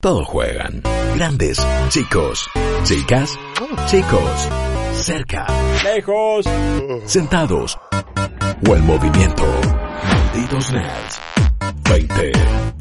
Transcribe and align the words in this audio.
Todos 0.00 0.26
juegan. 0.26 0.82
Grandes, 1.16 1.58
chicos, 1.88 2.46
chicas, 2.84 3.38
chicos, 3.86 4.48
cerca, 4.92 5.46
Lejos. 5.82 6.44
sentados 7.06 7.78
o 8.68 8.76
en 8.76 8.86
movimiento. 8.86 9.44
Malditos 10.04 10.70
nerds. 10.72 11.20
20, 11.88 12.14
20. 12.14 12.75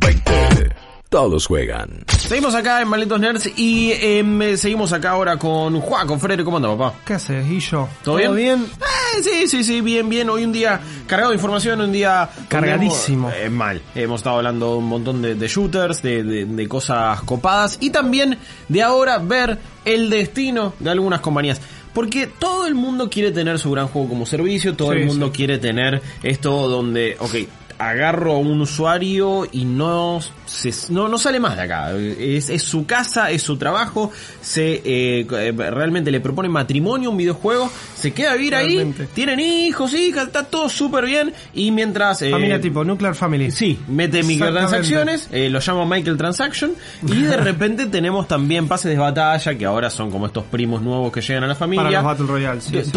Todos 1.16 1.48
juegan. 1.48 2.04
Seguimos 2.20 2.54
acá 2.56 2.82
en 2.82 2.90
Malditos 2.90 3.18
Nerds 3.22 3.58
y 3.58 3.94
em, 3.94 4.58
seguimos 4.58 4.92
acá 4.92 5.12
ahora 5.12 5.38
con 5.38 5.80
Juan, 5.80 6.06
con 6.06 6.20
Freddy. 6.20 6.44
¿Cómo 6.44 6.58
anda, 6.58 6.68
papá? 6.76 7.00
¿Qué 7.06 7.14
haces, 7.14 7.48
Guillo? 7.48 7.88
¿Todo 8.04 8.34
bien? 8.34 8.66
Eh, 8.66 9.24
sí, 9.24 9.48
sí, 9.48 9.64
sí, 9.64 9.80
bien, 9.80 10.10
bien. 10.10 10.30
Hoy 10.30 10.44
un 10.44 10.52
día 10.52 10.78
cargado 11.08 11.30
de 11.32 11.36
información, 11.38 11.80
un 11.80 11.94
día... 11.94 12.30
Cargadísimo. 12.50 13.32
Eh, 13.32 13.50
mal. 13.50 13.82
Hemos 13.96 14.20
estado 14.20 14.36
hablando 14.40 14.72
de 14.74 14.78
un 14.80 14.88
montón 14.90 15.22
de, 15.22 15.36
de 15.36 15.48
shooters, 15.48 16.02
de, 16.02 16.22
de- 16.22 16.44
de 16.46 16.68
cosas 16.68 17.22
copadas 17.22 17.78
y 17.80 17.92
también 17.92 18.38
de 18.68 18.84
ahora 18.84 19.18
ver 19.18 19.58
el 19.86 20.10
destino 20.10 20.74
de 20.80 20.90
algunas 20.90 21.22
compañías. 21.22 21.62
Porque 21.94 22.28
todo 22.28 22.68
el 22.68 22.76
mundo 22.76 23.10
quiere 23.10 23.32
tener 23.32 23.58
su 23.58 23.72
gran 23.72 23.88
juego 23.88 24.10
como 24.10 24.26
servicio, 24.26 24.76
todo 24.76 24.92
Sí, 24.92 24.98
el 24.98 25.06
mundo 25.06 25.28
sí. 25.28 25.32
quiere 25.32 25.60
tener 25.60 26.02
esto 26.24 26.68
donde, 26.68 27.16
ok, 27.22 27.36
agarro 27.78 28.34
a 28.34 28.38
un 28.38 28.62
usuario 28.62 29.48
y 29.52 29.66
no, 29.66 30.20
se, 30.46 30.74
no, 30.94 31.08
no 31.08 31.18
sale 31.18 31.40
más 31.40 31.56
de 31.56 31.64
acá. 31.64 31.92
Es, 31.94 32.50
es 32.50 32.64
su 32.64 32.86
casa, 32.86 33.32
es 33.32 33.42
su 33.42 33.58
trabajo, 33.58 34.12
se 34.42 34.82
eh, 34.86 35.26
realmente 35.56 36.12
le 36.12 36.20
propone 36.20 36.50
matrimonio, 36.50 37.12
un 37.12 37.18
videojuego, 37.18 37.70
se 37.96 38.14
queda 38.14 38.32
a 38.32 38.36
vivir 38.36 38.56
ahí, 38.56 38.94
tienen 39.14 39.40
hijos, 39.40 39.94
hijas, 39.94 40.28
está 40.28 40.44
todo 40.44 40.70
súper 40.70 41.06
bien 41.06 41.34
y 41.54 41.72
mientras... 41.72 42.22
eh, 42.22 42.32
Familia 42.32 42.62
tipo 42.62 42.84
Nuclear 42.84 43.16
Family. 43.16 43.52
Sí, 43.52 43.80
mete 43.88 44.24
microtransacciones, 44.24 45.28
eh, 45.32 45.50
lo 45.50 45.60
llamo 45.60 45.86
Michael 45.86 46.18
Transaction 46.18 46.72
y 47.08 47.22
de 47.22 47.38
repente 47.38 47.88
tenemos 47.88 48.28
también 48.28 48.68
pases 48.68 48.92
de 48.92 48.98
batalla 48.98 49.56
que 49.58 49.66
ahora 49.66 49.90
son 49.90 50.12
como 50.12 50.28
estos 50.28 50.46
primos 50.46 50.82
nuevos 50.82 51.12
que 51.12 51.22
llegan 51.22 51.44
a 51.44 51.48
la 51.48 51.56
familia. 51.56 51.86
Para 51.86 51.96
los 52.02 52.04
Battle 52.06 52.28
Royale, 52.28 52.62
sí, 52.62 52.72
sí. 52.84 52.92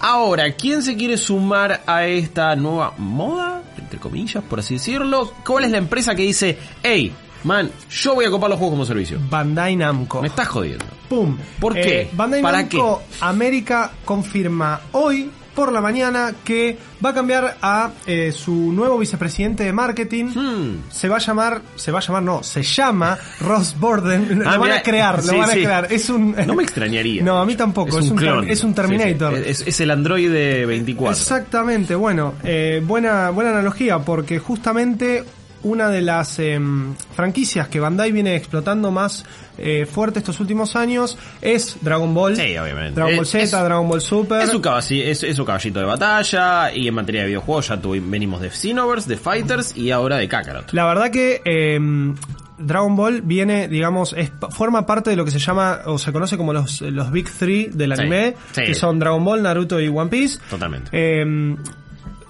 Ahora, 0.00 0.52
¿quién 0.52 0.82
se 0.82 0.96
quiere 0.96 1.16
sumar 1.16 1.82
a 1.86 2.06
esta 2.06 2.54
nueva 2.56 2.94
moda? 2.98 3.62
Entre 3.76 3.98
comillas, 3.98 4.42
por 4.44 4.60
así 4.60 4.74
decirlo. 4.74 5.32
¿Cuál 5.44 5.64
es 5.64 5.70
la 5.70 5.78
empresa 5.78 6.14
que 6.14 6.22
dice, 6.22 6.58
hey, 6.82 7.12
man, 7.44 7.70
yo 7.90 8.14
voy 8.14 8.24
a 8.24 8.30
copar 8.30 8.50
los 8.50 8.58
juegos 8.58 8.74
como 8.74 8.84
servicio? 8.84 9.18
Bandai 9.28 9.76
Namco. 9.76 10.20
Me 10.22 10.28
estás 10.28 10.48
jodiendo. 10.48 10.84
¡Pum! 11.08 11.36
¿Por 11.60 11.74
qué? 11.74 12.02
Eh, 12.02 12.10
Bandai 12.12 12.42
¿Para 12.42 12.58
Namco 12.58 13.02
América 13.20 13.92
confirma 14.04 14.80
hoy 14.92 15.30
por 15.58 15.72
la 15.72 15.80
mañana 15.80 16.32
que 16.44 16.78
va 17.04 17.10
a 17.10 17.14
cambiar 17.14 17.56
a 17.60 17.90
eh, 18.06 18.30
su 18.30 18.72
nuevo 18.72 18.96
vicepresidente 18.96 19.64
de 19.64 19.72
marketing. 19.72 20.26
Hmm. 20.26 20.82
Se 20.88 21.08
va 21.08 21.16
a 21.16 21.18
llamar, 21.18 21.62
se 21.74 21.90
va 21.90 21.98
a 21.98 22.00
llamar, 22.00 22.22
no, 22.22 22.44
se 22.44 22.62
llama 22.62 23.18
Ross 23.40 23.74
Borden. 23.76 24.42
Ah, 24.48 24.52
lo 24.52 24.60
van 24.60 24.68
mira, 24.68 24.76
a 24.76 24.82
crear, 24.82 25.20
sí, 25.20 25.32
lo 25.32 25.38
van 25.38 25.50
sí. 25.50 25.58
a 25.58 25.62
crear. 25.64 25.92
Es 25.92 26.08
un. 26.10 26.36
No 26.46 26.54
me 26.54 26.62
extrañaría. 26.62 27.24
No, 27.24 27.38
a 27.40 27.44
mí 27.44 27.56
tampoco. 27.56 27.98
Es, 27.98 28.08
un, 28.08 28.16
clon. 28.16 28.48
es 28.48 28.62
un 28.62 28.72
Terminator. 28.72 29.34
Sí. 29.34 29.42
Es, 29.46 29.64
es 29.66 29.80
el 29.80 29.90
Android 29.90 30.30
24. 30.30 31.20
Exactamente, 31.20 31.96
bueno, 31.96 32.34
eh, 32.44 32.80
buena, 32.86 33.30
buena 33.30 33.50
analogía, 33.50 33.98
porque 33.98 34.38
justamente 34.38 35.24
una 35.62 35.88
de 35.90 36.02
las 36.02 36.38
em, 36.38 36.94
franquicias 37.14 37.68
que 37.68 37.80
Bandai 37.80 38.12
viene 38.12 38.36
explotando 38.36 38.90
más 38.90 39.24
eh, 39.58 39.86
fuerte 39.86 40.20
estos 40.20 40.38
últimos 40.40 40.76
años 40.76 41.18
es 41.42 41.76
Dragon 41.80 42.14
Ball. 42.14 42.36
Sí, 42.36 42.56
obviamente. 42.56 42.92
Dragon 42.94 43.16
Ball 43.16 43.26
Z, 43.26 43.42
es- 43.44 43.50
Dragon 43.50 43.88
Ball 43.88 44.00
Super. 44.00 44.42
Es 44.42 44.50
su, 44.50 44.60
caballi- 44.62 45.02
es, 45.02 45.22
es 45.24 45.34
su 45.36 45.44
caballito 45.44 45.80
de 45.80 45.86
batalla 45.86 46.72
y 46.72 46.86
en 46.86 46.94
materia 46.94 47.22
de 47.22 47.26
videojuegos 47.28 47.68
ya 47.68 47.80
tuvi- 47.82 48.02
venimos 48.08 48.40
de 48.40 48.50
Xenoverse, 48.50 49.08
de 49.08 49.16
Fighters 49.16 49.76
y 49.76 49.90
ahora 49.90 50.16
de 50.18 50.28
Kakarot. 50.28 50.72
La 50.72 50.84
verdad 50.86 51.10
que 51.10 51.42
em, 51.44 52.14
Dragon 52.58 52.94
Ball 52.94 53.22
viene, 53.22 53.66
digamos, 53.68 54.12
es, 54.16 54.30
forma 54.50 54.86
parte 54.86 55.10
de 55.10 55.16
lo 55.16 55.24
que 55.24 55.30
se 55.32 55.38
llama 55.40 55.80
o 55.86 55.98
se 55.98 56.12
conoce 56.12 56.36
como 56.36 56.52
los, 56.52 56.80
los 56.82 57.10
Big 57.10 57.28
Three 57.30 57.68
del 57.72 57.94
Sí, 57.96 58.00
anime, 58.00 58.34
sí. 58.52 58.62
que 58.64 58.74
son 58.74 58.98
Dragon 59.00 59.24
Ball, 59.24 59.42
Naruto 59.42 59.80
y 59.80 59.88
One 59.88 60.08
Piece. 60.10 60.38
Totalmente. 60.50 60.90
Eh, 60.92 61.56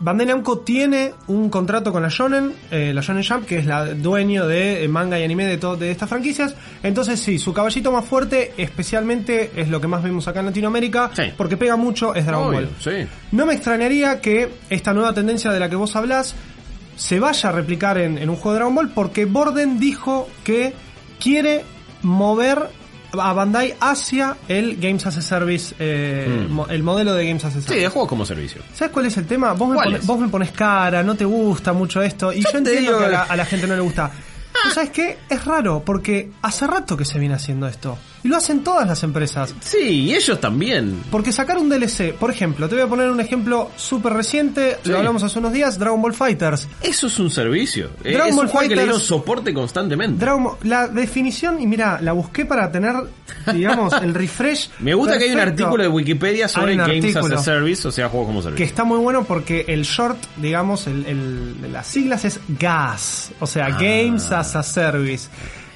Bandai 0.00 0.26
Namco 0.26 0.58
tiene 0.60 1.12
un 1.26 1.48
contrato 1.50 1.90
con 1.92 2.02
la 2.02 2.08
Shonen, 2.08 2.52
eh, 2.70 2.92
la 2.94 3.00
Shonen 3.00 3.24
Jump, 3.24 3.46
que 3.46 3.58
es 3.58 3.66
la 3.66 3.84
dueño 3.94 4.46
de 4.46 4.84
eh, 4.84 4.88
manga 4.88 5.18
y 5.18 5.24
anime 5.24 5.44
de, 5.46 5.58
to- 5.58 5.76
de 5.76 5.90
estas 5.90 6.08
franquicias. 6.08 6.54
Entonces 6.84 7.18
sí, 7.18 7.38
su 7.38 7.52
caballito 7.52 7.90
más 7.90 8.04
fuerte, 8.04 8.52
especialmente 8.56 9.50
es 9.56 9.68
lo 9.68 9.80
que 9.80 9.88
más 9.88 10.02
vemos 10.02 10.28
acá 10.28 10.38
en 10.40 10.46
Latinoamérica, 10.46 11.10
Sí. 11.14 11.24
porque 11.36 11.56
pega 11.56 11.74
mucho, 11.76 12.14
es 12.14 12.26
Dragon 12.26 12.48
Obvio, 12.48 12.60
Ball. 12.60 12.70
sí. 12.78 13.08
No 13.32 13.44
me 13.44 13.54
extrañaría 13.54 14.20
que 14.20 14.48
esta 14.70 14.92
nueva 14.94 15.12
tendencia 15.12 15.50
de 15.50 15.58
la 15.58 15.68
que 15.68 15.76
vos 15.76 15.96
hablás 15.96 16.34
se 16.94 17.18
vaya 17.18 17.48
a 17.48 17.52
replicar 17.52 17.98
en, 17.98 18.18
en 18.18 18.30
un 18.30 18.36
juego 18.36 18.52
de 18.52 18.58
Dragon 18.58 18.74
Ball, 18.76 18.90
porque 18.94 19.24
Borden 19.24 19.80
dijo 19.80 20.28
que 20.44 20.74
quiere 21.18 21.64
mover 22.02 22.68
a 23.12 23.32
Bandai 23.32 23.74
hacia 23.80 24.36
el 24.48 24.76
Games 24.78 25.06
as 25.06 25.16
a 25.16 25.22
Service, 25.22 25.74
eh, 25.78 26.46
Mm. 26.48 26.60
el 26.70 26.82
modelo 26.82 27.14
de 27.14 27.26
Games 27.26 27.44
as 27.44 27.50
a 27.50 27.60
Service. 27.60 27.74
Sí, 27.74 27.80
de 27.80 27.88
juegos 27.88 28.08
como 28.08 28.24
servicio. 28.26 28.60
¿Sabes 28.74 28.92
cuál 28.92 29.06
es 29.06 29.16
el 29.16 29.26
tema? 29.26 29.52
Vos 29.54 29.68
me, 29.68 29.74
¿Cuál 29.76 29.86
pones, 29.88 30.00
es? 30.02 30.06
vos 30.06 30.18
me 30.20 30.28
pones 30.28 30.50
cara, 30.52 31.02
no 31.02 31.14
te 31.14 31.24
gusta 31.24 31.72
mucho 31.72 32.02
esto. 32.02 32.32
Y 32.32 32.42
yo, 32.42 32.58
entiendo 32.58 32.80
digo- 32.92 32.98
que 32.98 33.04
a 33.06 33.08
la, 33.08 33.22
a 33.22 33.36
la 33.36 33.44
gente 33.44 33.66
no 33.66 33.74
le 33.74 33.80
gusta. 33.82 34.10
¿Tú 34.62 34.70
sabes 34.70 34.90
qué? 34.90 35.18
Es 35.28 35.44
raro, 35.44 35.82
porque 35.84 36.30
hace 36.42 36.66
rato 36.66 36.96
que 36.96 37.04
se 37.04 37.18
viene 37.18 37.34
haciendo 37.36 37.68
esto. 37.68 37.96
Y 38.24 38.28
lo 38.28 38.36
hacen 38.36 38.64
todas 38.64 38.86
las 38.86 39.02
empresas. 39.04 39.54
Sí, 39.60 39.78
y 39.78 40.14
ellos 40.14 40.40
también. 40.40 41.02
Porque 41.10 41.30
sacar 41.32 41.56
un 41.58 41.68
DLC, 41.68 42.12
por 42.14 42.30
ejemplo, 42.30 42.68
te 42.68 42.74
voy 42.74 42.84
a 42.84 42.88
poner 42.88 43.10
un 43.10 43.20
ejemplo 43.20 43.70
súper 43.76 44.12
reciente, 44.12 44.78
Sí. 44.82 44.90
lo 44.90 44.98
hablamos 44.98 45.22
hace 45.22 45.38
unos 45.38 45.52
días, 45.52 45.78
Dragon 45.78 46.02
Ball 46.02 46.14
Fighters. 46.14 46.68
Eso 46.82 47.06
es 47.06 47.18
un 47.20 47.30
servicio. 47.30 47.90
Eh, 48.02 48.12
Dragon 48.14 48.30
es 48.30 48.36
Ball 48.36 48.46
un 48.46 48.50
juego 48.50 48.68
que 48.68 48.74
le 48.76 48.82
Fighters- 48.82 48.84
dieron 48.86 49.00
soporte 49.00 49.54
constantemente. 49.54 50.24
Dragon 50.24 50.42
Ball- 50.44 50.56
la 50.64 50.88
definición, 50.88 51.60
y 51.60 51.66
mira, 51.66 52.00
la 52.00 52.12
busqué 52.12 52.44
para 52.44 52.70
tener, 52.72 52.94
digamos, 53.54 53.92
el 54.02 54.12
refresh. 54.14 54.70
Me 54.80 54.94
gusta 54.94 55.16
que 55.18 55.24
hay 55.26 55.30
un 55.32 55.40
artículo 55.40 55.82
de 55.82 55.88
Wikipedia 55.88 56.48
sobre 56.48 56.74
Games 56.76 57.14
as 57.16 57.30
a. 57.30 57.38
Service, 57.38 57.86
o 57.86 57.92
sea, 57.92 58.08
juegos 58.08 58.26
como 58.26 58.40
que 58.40 58.44
servicio. 58.44 58.66
está 58.66 58.84
muy 58.84 58.98
bueno 58.98 59.24
porque 59.24 59.64
el 59.68 59.82
short, 59.84 60.18
digamos, 60.36 60.86
el, 60.88 61.06
el- 61.06 61.72
las 61.72 61.86
siglas 61.86 62.24
es 62.24 62.40
GAS, 62.48 63.30
o 63.38 63.46
sea, 63.46 63.66
Ah. 63.66 63.78
Games 63.80 64.32
as 64.32 64.56
a 64.56 64.62
Service. 64.62 65.28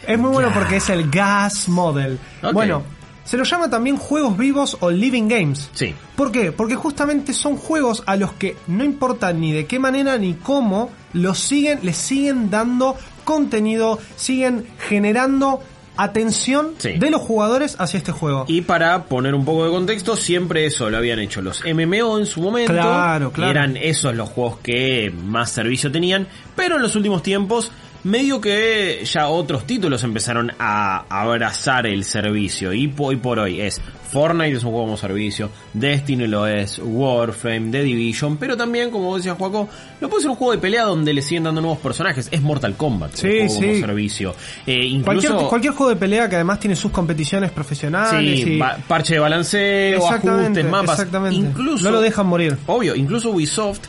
Es 0.07 0.19
muy 0.19 0.31
bueno 0.31 0.51
porque 0.53 0.77
es 0.77 0.89
el 0.91 1.11
GAS 1.11 1.69
Model. 1.69 2.19
Bueno, 2.53 2.83
se 3.25 3.37
lo 3.37 3.45
llama 3.45 3.71
también 3.71 3.97
juegos 3.97 4.37
vivos 4.37 4.77
o 4.81 4.91
living 4.91 5.29
games. 5.29 5.71
Sí. 5.75 5.95
¿Por 6.17 6.33
qué? 6.33 6.51
Porque 6.53 6.75
justamente 6.75 7.33
son 7.33 7.57
juegos 7.57 8.03
a 8.07 8.17
los 8.17 8.33
que 8.33 8.57
no 8.67 8.83
importa 8.85 9.33
ni 9.33 9.53
de 9.53 9.67
qué 9.67 9.79
manera 9.79 10.19
ni 10.19 10.35
cómo, 10.35 10.91
los 11.13 11.39
siguen, 11.39 11.81
les 11.83 11.97
siguen 11.97 12.51
dando 12.51 12.97
contenido, 13.25 13.99
siguen 14.17 14.67
generando 14.89 15.61
atención 15.97 16.71
Sí. 16.79 16.93
de 16.99 17.11
los 17.11 17.21
jugadores 17.21 17.77
hacia 17.79 17.99
este 17.99 18.13
juego. 18.13 18.45
Y 18.49 18.63
para 18.63 19.05
poner 19.05 19.35
un 19.35 19.45
poco 19.45 19.67
de 19.67 19.71
contexto, 19.71 20.17
siempre 20.17 20.67
eso 20.67 20.91
lo 20.91 20.97
habían 20.97 21.19
hecho 21.19 21.43
los 21.43 21.63
MMO 21.65 22.19
en 22.19 22.27
su 22.27 22.41
momento. 22.41 22.73
Claro, 22.73 23.31
claro. 23.31 23.51
eran 23.51 23.77
esos 23.77 24.15
los 24.15 24.29
juegos 24.31 24.59
que 24.63 25.13
más 25.25 25.53
servicio 25.53 25.93
tenían. 25.93 26.27
Pero 26.57 26.77
en 26.77 26.83
los 26.83 26.97
últimos 26.97 27.23
tiempos, 27.23 27.71
medio 28.05 28.41
que 28.41 29.03
ya 29.05 29.29
otros 29.29 29.67
títulos 29.67 30.03
empezaron 30.05 30.53
a 30.59 31.05
abrazar 31.09 31.87
el 31.87 32.05
servicio. 32.05 32.73
Y 32.73 32.93
hoy 32.99 33.17
por 33.17 33.39
hoy 33.39 33.61
es 33.61 33.81
Fortnite 34.11 34.57
es 34.57 34.63
un 34.65 34.71
juego 34.73 34.85
como 34.85 34.97
servicio, 34.99 35.49
Destiny 35.73 36.27
lo 36.27 36.47
es, 36.47 36.79
Warframe, 36.85 37.71
The 37.71 37.83
Division, 37.83 38.37
pero 38.37 38.59
también, 38.59 38.91
como 38.91 39.17
decía 39.17 39.35
Juaco, 39.35 39.71
no 40.03 40.09
puede 40.11 40.21
ser 40.21 40.31
un 40.31 40.37
juego 40.37 40.53
de 40.53 40.59
pelea 40.59 40.83
donde 40.85 41.15
le 41.15 41.23
siguen 41.23 41.45
dando 41.45 41.63
nuevos 41.63 41.79
personajes. 41.79 42.29
Es 42.31 42.43
Mortal 42.43 42.75
Kombat, 42.77 43.15
Sí, 43.15 43.27
un 43.27 43.49
juego 43.49 43.55
como 43.63 43.73
sí. 43.75 43.81
servicio. 43.81 44.35
Eh, 44.67 44.85
incluso, 44.85 45.29
Cualquier, 45.29 45.49
cualquier 45.49 45.73
juego 45.73 45.91
de 45.91 45.97
pelea 45.97 46.29
que 46.29 46.35
además 46.35 46.61
tiene 46.61 46.77
sus 46.77 46.93
competiciones 46.93 47.51
profesionales 47.53 48.41
Sí, 48.43 48.59
y... 48.59 48.61
parche 48.87 49.15
de 49.15 49.21
balanceo, 49.21 49.97
Exactamente, 50.03 50.61
ajustes, 50.61 50.71
mapas. 50.71 50.99
exactamente. 50.99 51.37
Incluso, 51.37 51.85
No 51.85 51.91
lo 51.93 52.01
dejan 52.03 52.27
morir. 52.27 52.59
Obvio, 52.67 52.95
incluso 52.95 53.31
Ubisoft 53.31 53.81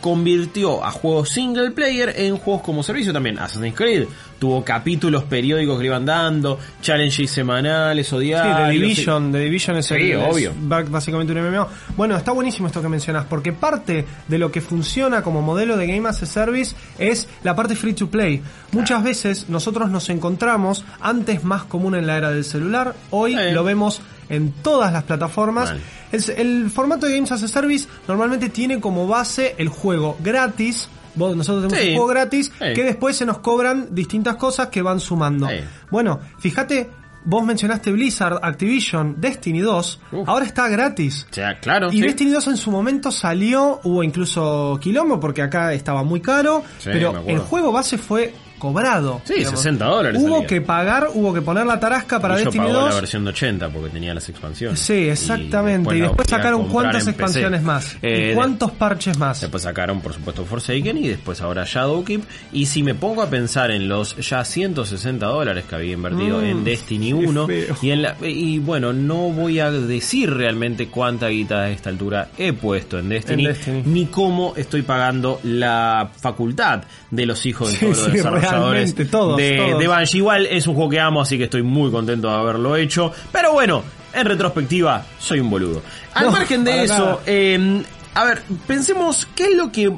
convirtió 0.00 0.84
a 0.84 0.90
juegos 0.90 1.30
single 1.30 1.70
player 1.70 2.12
en 2.16 2.36
juegos 2.36 2.62
como 2.62 2.82
servicio 2.82 3.12
también. 3.12 3.38
Assassin's 3.38 3.74
Creed 3.74 4.04
tuvo 4.38 4.62
capítulos 4.64 5.24
periódicos 5.24 5.76
que 5.76 5.82
le 5.84 5.88
iban 5.88 6.04
dando, 6.04 6.58
challenges 6.82 7.30
semanales 7.30 8.12
o 8.12 8.18
Sí, 8.18 8.26
diarios. 8.26 8.56
The 8.68 8.72
Division, 8.72 9.32
The 9.32 9.38
Division 9.38 9.76
es, 9.78 9.86
Sí, 9.86 9.94
el- 9.94 10.18
obvio. 10.18 10.52
básicamente 10.58 11.32
un 11.32 11.38
MMO. 11.38 11.68
Bueno, 11.96 12.16
está 12.16 12.32
buenísimo 12.32 12.66
esto 12.66 12.82
que 12.82 12.88
mencionas, 12.88 13.24
porque 13.26 13.52
parte 13.54 14.04
de 14.28 14.38
lo 14.38 14.52
que 14.52 14.60
funciona 14.60 15.22
como 15.22 15.40
modelo 15.40 15.76
de 15.78 15.86
Game 15.86 16.06
as 16.08 16.22
a 16.22 16.26
Service 16.26 16.76
es 16.98 17.26
la 17.42 17.54
parte 17.56 17.74
free 17.74 17.94
to 17.94 18.08
play. 18.10 18.42
Muchas 18.72 19.02
veces 19.02 19.48
nosotros 19.48 19.90
nos 19.90 20.10
encontramos, 20.10 20.84
antes 21.00 21.42
más 21.44 21.64
común 21.64 21.94
en 21.94 22.06
la 22.06 22.18
era 22.18 22.30
del 22.30 22.44
celular, 22.44 22.94
hoy 23.10 23.32
Sí. 23.36 23.52
lo 23.52 23.64
vemos 23.64 24.02
en 24.28 24.52
todas 24.52 24.92
las 24.92 25.04
plataformas. 25.04 25.72
El, 26.14 26.30
el 26.64 26.70
formato 26.70 27.06
de 27.06 27.14
Games 27.14 27.32
as 27.32 27.42
a 27.42 27.48
Service 27.48 27.88
normalmente 28.08 28.48
tiene 28.48 28.80
como 28.80 29.06
base 29.06 29.54
el 29.58 29.68
juego 29.68 30.16
gratis. 30.22 30.88
Vos- 31.14 31.36
Nosotros 31.36 31.64
tenemos 31.72 31.82
Sí. 31.84 31.90
un 31.90 31.94
juego 31.96 32.08
gratis 32.10 32.52
Sí. 32.58 32.72
que 32.74 32.82
después 32.84 33.16
se 33.16 33.24
nos 33.26 33.38
cobran 33.38 33.88
distintas 33.94 34.36
cosas 34.36 34.68
que 34.68 34.82
van 34.82 35.00
sumando. 35.00 35.48
Sí. 35.48 35.56
Bueno, 35.90 36.18
fíjate, 36.38 36.90
vos 37.24 37.44
mencionaste 37.44 37.92
Blizzard, 37.92 38.38
Activision, 38.42 39.14
Destiny 39.18 39.60
2, 39.60 40.00
Uf. 40.12 40.28
ahora 40.28 40.44
está 40.44 40.68
gratis. 40.68 41.26
Sea, 41.30 41.58
claro. 41.60 41.92
Y. 41.92 42.00
Destiny 42.00 42.32
2 42.32 42.48
en 42.48 42.56
su 42.56 42.70
momento 42.70 43.10
salió, 43.12 43.80
hubo 43.84 44.02
incluso 44.02 44.78
quilombo 44.80 45.20
porque 45.20 45.42
acá 45.42 45.72
estaba 45.72 46.02
muy 46.02 46.20
caro, 46.20 46.62
pero 46.84 47.22
el 47.26 47.38
juego 47.38 47.70
base 47.72 47.96
fue 47.96 48.34
cobrado. 48.64 49.20
Sí, 49.24 49.44
60 49.44 49.84
dólares 49.84 50.20
Hubo 50.22 50.32
salía. 50.34 50.46
que 50.46 50.60
pagar, 50.60 51.08
hubo 51.12 51.34
que 51.34 51.42
poner 51.42 51.66
la 51.66 51.78
tarasca 51.78 52.20
para 52.20 52.34
Y 52.34 52.38
yo 52.38 52.44
Destiny 52.46 52.66
pagó 52.66 52.78
2. 52.80 52.88
la 52.88 52.94
versión 53.00 53.24
de 53.24 53.30
80 53.30 53.68
porque 53.68 53.90
tenía 53.90 54.14
las 54.14 54.28
expansiones. 54.28 54.80
Sí, 54.80 55.08
exactamente. 55.08 55.96
Y 55.96 56.00
después 56.00 56.28
sacaron 56.28 56.68
cuántas 56.68 57.04
PC. 57.04 57.10
expansiones 57.10 57.62
más. 57.62 57.96
Eh, 58.02 58.30
¿Y 58.32 58.34
cuántos 58.34 58.70
parches 58.72 59.18
más? 59.18 59.40
Después 59.40 59.62
sacaron, 59.62 60.00
por 60.00 60.14
supuesto, 60.14 60.44
Forsaken 60.44 60.96
y 60.98 61.08
después 61.08 61.40
ahora 61.40 61.64
Shadowkeep. 61.66 62.22
Y 62.52 62.66
si 62.66 62.82
me 62.82 62.94
pongo 62.94 63.22
a 63.22 63.28
pensar 63.30 63.70
en 63.70 63.88
los 63.88 64.16
ya 64.16 64.44
160 64.44 65.26
dólares 65.26 65.64
que 65.68 65.74
había 65.74 65.92
invertido 65.92 66.38
Mm, 66.40 66.44
en 66.44 66.64
Destiny 66.64 67.08
qué 67.08 67.14
1, 67.14 67.46
feo. 67.46 67.76
y, 67.82 67.90
en 67.90 68.02
la- 68.02 68.16
y 68.22 68.58
bueno, 68.60 68.92
no 68.92 69.30
voy 69.30 69.60
a 69.60 69.70
decir 69.70 70.32
realmente 70.32 70.88
cuánta 70.88 71.28
guita 71.28 71.62
a 71.62 71.70
esta 71.70 71.90
altura 71.90 72.28
he 72.38 72.52
puesto 72.52 72.98
en 72.98 73.08
Destiny, 73.08 73.44
En 73.46 73.52
Destiny. 73.52 73.82
ni 73.86 74.06
cómo 74.06 74.54
estoy 74.56 74.82
pagando 74.82 75.40
la 75.42 76.08
facultad 76.20 76.82
de 77.10 77.26
los 77.26 77.44
hijos 77.46 77.70
de 77.70 77.76
Sí, 77.78 77.84
todos 77.86 77.98
los 77.98 78.12
sí, 78.12 78.22
desarrolladores 78.54 78.94
todos, 79.10 79.36
de, 79.36 79.56
todos. 79.56 79.78
de 79.78 79.88
Bungie. 79.88 80.18
Igual 80.18 80.46
es 80.46 80.66
un 80.66 80.74
juego 80.74 80.90
que 80.90 81.00
amo, 81.00 81.20
así 81.20 81.38
que 81.38 81.44
estoy 81.44 81.62
muy 81.62 81.90
contento 81.90 82.28
de 82.28 82.34
haberlo 82.34 82.76
hecho. 82.76 83.12
Pero 83.32 83.52
bueno, 83.52 83.82
en 84.12 84.26
retrospectiva, 84.26 85.04
soy 85.18 85.40
un 85.40 85.50
boludo. 85.50 85.82
Al 86.14 86.26
No, 86.26 86.32
margen 86.32 86.64
de 86.64 86.84
eso, 86.84 87.20
eh, 87.26 87.82
a 88.14 88.24
ver, 88.24 88.42
pensemos, 88.66 89.26
¿qué 89.34 89.44
es 89.44 89.56
lo 89.56 89.72
que 89.72 89.92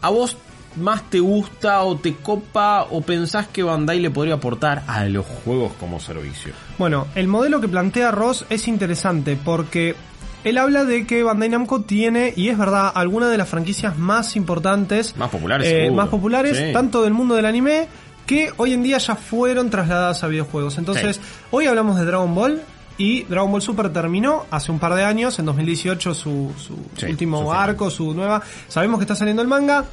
a 0.00 0.08
vos 0.10 0.36
más 0.76 1.10
te 1.10 1.18
gusta 1.18 1.82
o 1.82 1.96
te 1.96 2.14
copa 2.14 2.86
o 2.90 3.00
pensás 3.00 3.48
que 3.48 3.62
Bandai 3.64 3.98
le 4.00 4.10
podría 4.10 4.34
aportar 4.34 4.84
a 4.86 5.04
los 5.06 5.26
juegos 5.26 5.72
como 5.80 5.98
servicio? 5.98 6.52
Bueno, 6.78 7.08
el 7.16 7.26
modelo 7.26 7.60
que 7.60 7.68
plantea 7.68 8.12
Ross 8.12 8.44
es 8.48 8.68
interesante 8.68 9.36
porque 9.42 9.96
él 10.44 10.58
habla 10.58 10.84
de 10.84 11.06
que 11.06 11.22
Bandai 11.22 11.48
Namco 11.48 11.80
tiene, 11.82 12.32
y 12.36 12.48
es 12.48 12.58
verdad, 12.58 12.90
algunas 12.94 13.30
de 13.30 13.38
las 13.38 13.48
franquicias 13.48 13.98
más 13.98 14.36
importantes, 14.36 15.16
Más 15.16 15.30
populares, 15.30 15.68
eh, 15.70 15.90
más 15.90 16.08
populares, 16.08 16.56
Sí. 16.56 16.72
tanto 16.72 17.02
del 17.02 17.12
mundo 17.12 17.34
del 17.34 17.46
anime, 17.46 17.88
que 18.26 18.52
hoy 18.58 18.72
en 18.74 18.82
día 18.82 18.98
ya 18.98 19.16
fueron 19.16 19.70
trasladadas 19.70 20.22
a 20.22 20.28
videojuegos. 20.28 20.76
Entonces, 20.78 21.16
Sí. 21.16 21.22
hoy 21.50 21.66
hablamos 21.66 21.98
de 21.98 22.04
Dragon 22.04 22.34
Ball. 22.34 22.60
Y 23.00 23.22
Dragon 23.22 23.52
Ball 23.52 23.62
Super 23.62 23.92
terminó 23.92 24.44
hace 24.50 24.72
un 24.72 24.80
par 24.80 24.92
de 24.94 25.04
años, 25.04 25.38
en 25.38 25.44
2018 25.46 26.14
su, 26.14 26.50
su 26.58 26.74
Sí, 26.96 27.06
último 27.06 27.40
su 27.42 27.52
arco, 27.52 27.90
su 27.90 28.12
nueva... 28.12 28.42
Sabemos 28.66 28.98
que 28.98 29.04
está 29.04 29.14
saliendo 29.14 29.40
el 29.40 29.46
manga, 29.46 29.84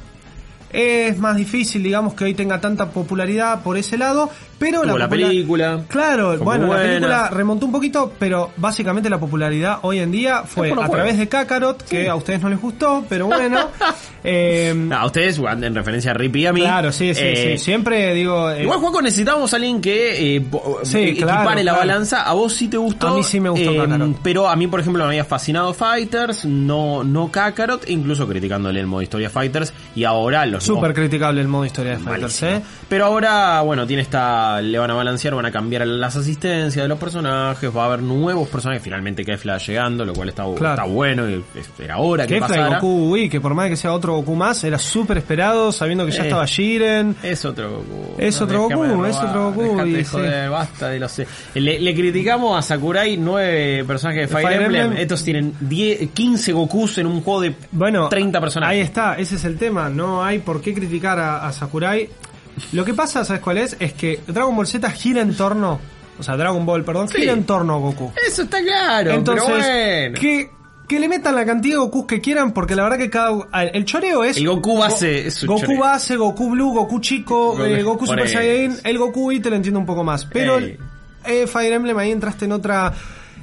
es 0.72 1.16
más 1.18 1.36
difícil, 1.36 1.84
digamos, 1.84 2.14
que 2.14 2.24
hoy 2.24 2.34
tenga 2.34 2.60
tanta 2.60 2.90
popularidad 2.90 3.62
por 3.62 3.76
ese 3.76 3.96
lado, 3.96 4.28
pero 4.58 4.84
la 4.84 5.08
película, 5.08 5.80
Claro, 5.88 6.38
bueno, 6.38 6.66
la 6.68 6.82
película 6.82 7.30
remontó 7.30 7.66
un 7.66 7.72
poquito, 7.72 8.12
pero 8.18 8.50
básicamente 8.56 9.10
la 9.10 9.18
popularidad 9.18 9.78
hoy 9.82 9.98
en 9.98 10.10
día 10.10 10.42
fue 10.44 10.72
a 10.72 10.88
través 10.88 11.18
de 11.18 11.28
Kakarot, 11.28 11.82
que 11.84 12.08
a 12.08 12.14
ustedes 12.16 12.40
no 12.40 12.48
les 12.48 12.60
gustó, 12.60 13.04
pero 13.08 13.26
bueno. 13.26 13.68
eh, 14.24 14.72
No, 14.76 14.96
a 14.96 15.06
ustedes, 15.06 15.38
en 15.38 15.74
referencia 15.74 16.10
a 16.12 16.14
Rippy 16.14 16.42
y 16.42 16.46
a 16.46 16.52
mí. 16.52 16.60
claro, 16.60 16.92
sí, 16.92 17.14
sí, 17.14 17.20
eh, 17.22 17.54
sí. 17.58 17.64
Siempre 17.64 18.14
digo. 18.14 18.50
eh, 18.50 18.62
Igual, 18.62 18.78
Juaco, 18.80 19.02
necesitamos 19.02 19.52
a 19.52 19.56
alguien 19.56 19.80
que 19.80 20.36
eh, 20.36 20.44
Sí, 20.82 20.98
eh, 20.98 21.16
claro, 21.16 21.40
equipare 21.40 21.64
la 21.64 21.72
claro. 21.72 21.78
balanza. 21.88 22.22
A 22.22 22.32
vos 22.32 22.52
sí 22.52 22.68
te 22.68 22.76
gustó. 22.76 23.08
A 23.08 23.14
mí 23.14 23.22
sí 23.22 23.40
me 23.40 23.48
gustó 23.50 23.72
eh, 23.72 23.76
Kakarot. 23.76 24.16
Pero 24.22 24.48
a 24.48 24.56
mí, 24.56 24.66
por 24.66 24.80
ejemplo, 24.80 25.02
me 25.04 25.08
había 25.08 25.24
fascinado 25.24 25.74
Fighters, 25.74 26.44
no, 26.44 27.04
no 27.04 27.30
Kakarot, 27.30 27.88
incluso 27.90 28.26
criticándole 28.26 28.80
el 28.80 28.86
modo 28.86 29.02
historia 29.02 29.30
Fighters. 29.30 29.72
Y 29.94 30.04
ahora 30.04 30.46
los 30.46 30.64
Súper 30.64 30.94
criticable 30.94 31.40
el 31.40 31.48
modo 31.48 31.64
historia 31.64 31.92
de 31.92 31.98
Fighters, 31.98 32.42
Malísimo. 32.42 32.50
¿eh? 32.50 32.62
Pero 32.88 33.04
ahora, 33.06 33.60
bueno, 33.62 33.86
tiene 33.86 34.02
esta. 34.02 34.45
Le 34.62 34.78
van 34.78 34.90
a 34.90 34.94
balancear, 34.94 35.34
van 35.34 35.46
a 35.46 35.50
cambiar 35.52 35.86
las 35.86 36.16
asistencias 36.16 36.82
de 36.84 36.88
los 36.88 36.98
personajes. 36.98 37.70
Va 37.76 37.82
a 37.82 37.86
haber 37.86 38.02
nuevos 38.02 38.48
personajes. 38.48 38.82
Finalmente 38.82 39.24
que 39.24 39.36
Flash 39.36 39.68
llegando, 39.68 40.04
lo 40.04 40.12
cual 40.14 40.28
está, 40.30 40.44
Claro. 40.56 40.74
está 40.82 40.84
bueno. 40.84 41.28
Y 41.28 41.42
era 41.82 41.98
hora 41.98 42.26
que 42.26 42.38
pasara. 42.38 42.78
Goku, 42.80 43.10
uy, 43.12 43.28
que 43.28 43.40
por 43.40 43.54
más 43.54 43.68
que 43.68 43.76
sea 43.76 43.92
otro 43.92 44.14
Goku 44.16 44.34
más, 44.34 44.62
era 44.64 44.78
súper 44.78 45.18
esperado, 45.18 45.72
sabiendo 45.72 46.04
que 46.06 46.12
ya 46.12 46.22
Eh. 46.22 46.26
estaba 46.26 46.46
Jiren. 46.46 47.16
Es 47.22 47.44
otro 47.44 47.70
Goku. 47.78 48.14
Es 48.18 48.40
otro 48.40 48.62
Goku, 48.62 48.84
robar, 48.84 49.10
es 49.10 49.16
otro 49.16 49.52
Goku, 49.52 49.86
y 49.86 49.96
sí. 49.96 50.04
joder, 50.04 50.50
basta 50.50 50.88
de 50.88 50.98
los... 51.00 51.20
Le, 51.54 51.80
le 51.80 51.94
criticamos 51.94 52.58
a 52.58 52.62
Sakurai 52.62 53.16
nueve 53.16 53.84
personajes 53.86 54.22
de 54.22 54.28
Fire, 54.28 54.46
Fire 54.48 54.62
Emblem. 54.62 54.82
Emblem. 54.84 55.02
Estos 55.02 55.22
tienen 55.24 55.54
10, 55.60 56.10
15 56.10 56.52
Gokus 56.52 56.98
en 56.98 57.06
un 57.06 57.20
juego 57.22 57.40
de 57.42 57.54
Bueno, 57.72 58.08
30 58.08 58.40
personajes. 58.40 58.74
Ahí 58.74 58.80
está, 58.80 59.14
ese 59.16 59.36
es 59.36 59.44
el 59.44 59.56
tema. 59.58 59.88
No 59.88 60.24
hay 60.24 60.38
por 60.38 60.60
qué 60.60 60.72
criticar 60.74 61.18
a, 61.18 61.46
a 61.46 61.52
Sakurai. 61.52 62.08
Lo 62.72 62.84
que 62.84 62.94
pasa, 62.94 63.24
¿sabes 63.24 63.42
cuál 63.42 63.58
es? 63.58 63.76
Es 63.80 63.92
que 63.92 64.20
Dragon 64.26 64.54
Ball 64.56 64.66
Z 64.66 64.90
gira 64.90 65.20
en 65.22 65.36
torno. 65.36 65.78
O 66.18 66.22
sea, 66.22 66.36
Dragon 66.36 66.64
Ball, 66.64 66.84
perdón, 66.84 67.08
Sí. 67.08 67.18
gira 67.18 67.32
en 67.32 67.44
torno 67.44 67.74
a 67.74 67.78
Goku. 67.78 68.12
Eso 68.26 68.42
está 68.42 68.62
claro, 68.62 69.10
Entonces, 69.12 69.44
pero 69.46 69.58
bueno. 69.58 70.18
que, 70.20 70.50
que 70.88 70.98
le 71.00 71.08
metan 71.08 71.34
la 71.34 71.44
cantidad 71.44 71.74
de 71.74 71.78
Gokus 71.80 72.06
que 72.06 72.20
quieran, 72.22 72.52
porque 72.52 72.74
la 72.74 72.84
verdad 72.84 72.96
que 72.96 73.10
cada. 73.10 73.44
El 73.72 73.84
choreo 73.84 74.24
es. 74.24 74.36
El 74.38 74.48
Goku 74.48 74.78
base 74.78 75.22
Go- 75.22 75.28
es 75.28 75.42
un 75.42 75.46
Goku 75.48 75.60
choreo. 75.60 75.80
base, 75.80 76.16
Goku 76.16 76.50
Blue, 76.50 76.72
Goku 76.72 77.00
Chico, 77.00 77.56
Goku- 77.58 77.66
eh, 77.66 77.82
Goku 77.82 78.06
Super. 78.06 78.28
Saiyan. 78.28 78.78
El 78.84 78.98
Goku 78.98 79.32
y 79.32 79.40
te 79.40 79.50
lo 79.50 79.56
entiendo 79.56 79.78
un 79.78 79.86
poco 79.86 80.02
más. 80.04 80.24
Pero 80.24 80.58
eh, 80.58 81.46
Fire 81.46 81.72
Emblem 81.74 81.98
ahí 81.98 82.10
entraste 82.12 82.46
en 82.46 82.52
otra. 82.52 82.92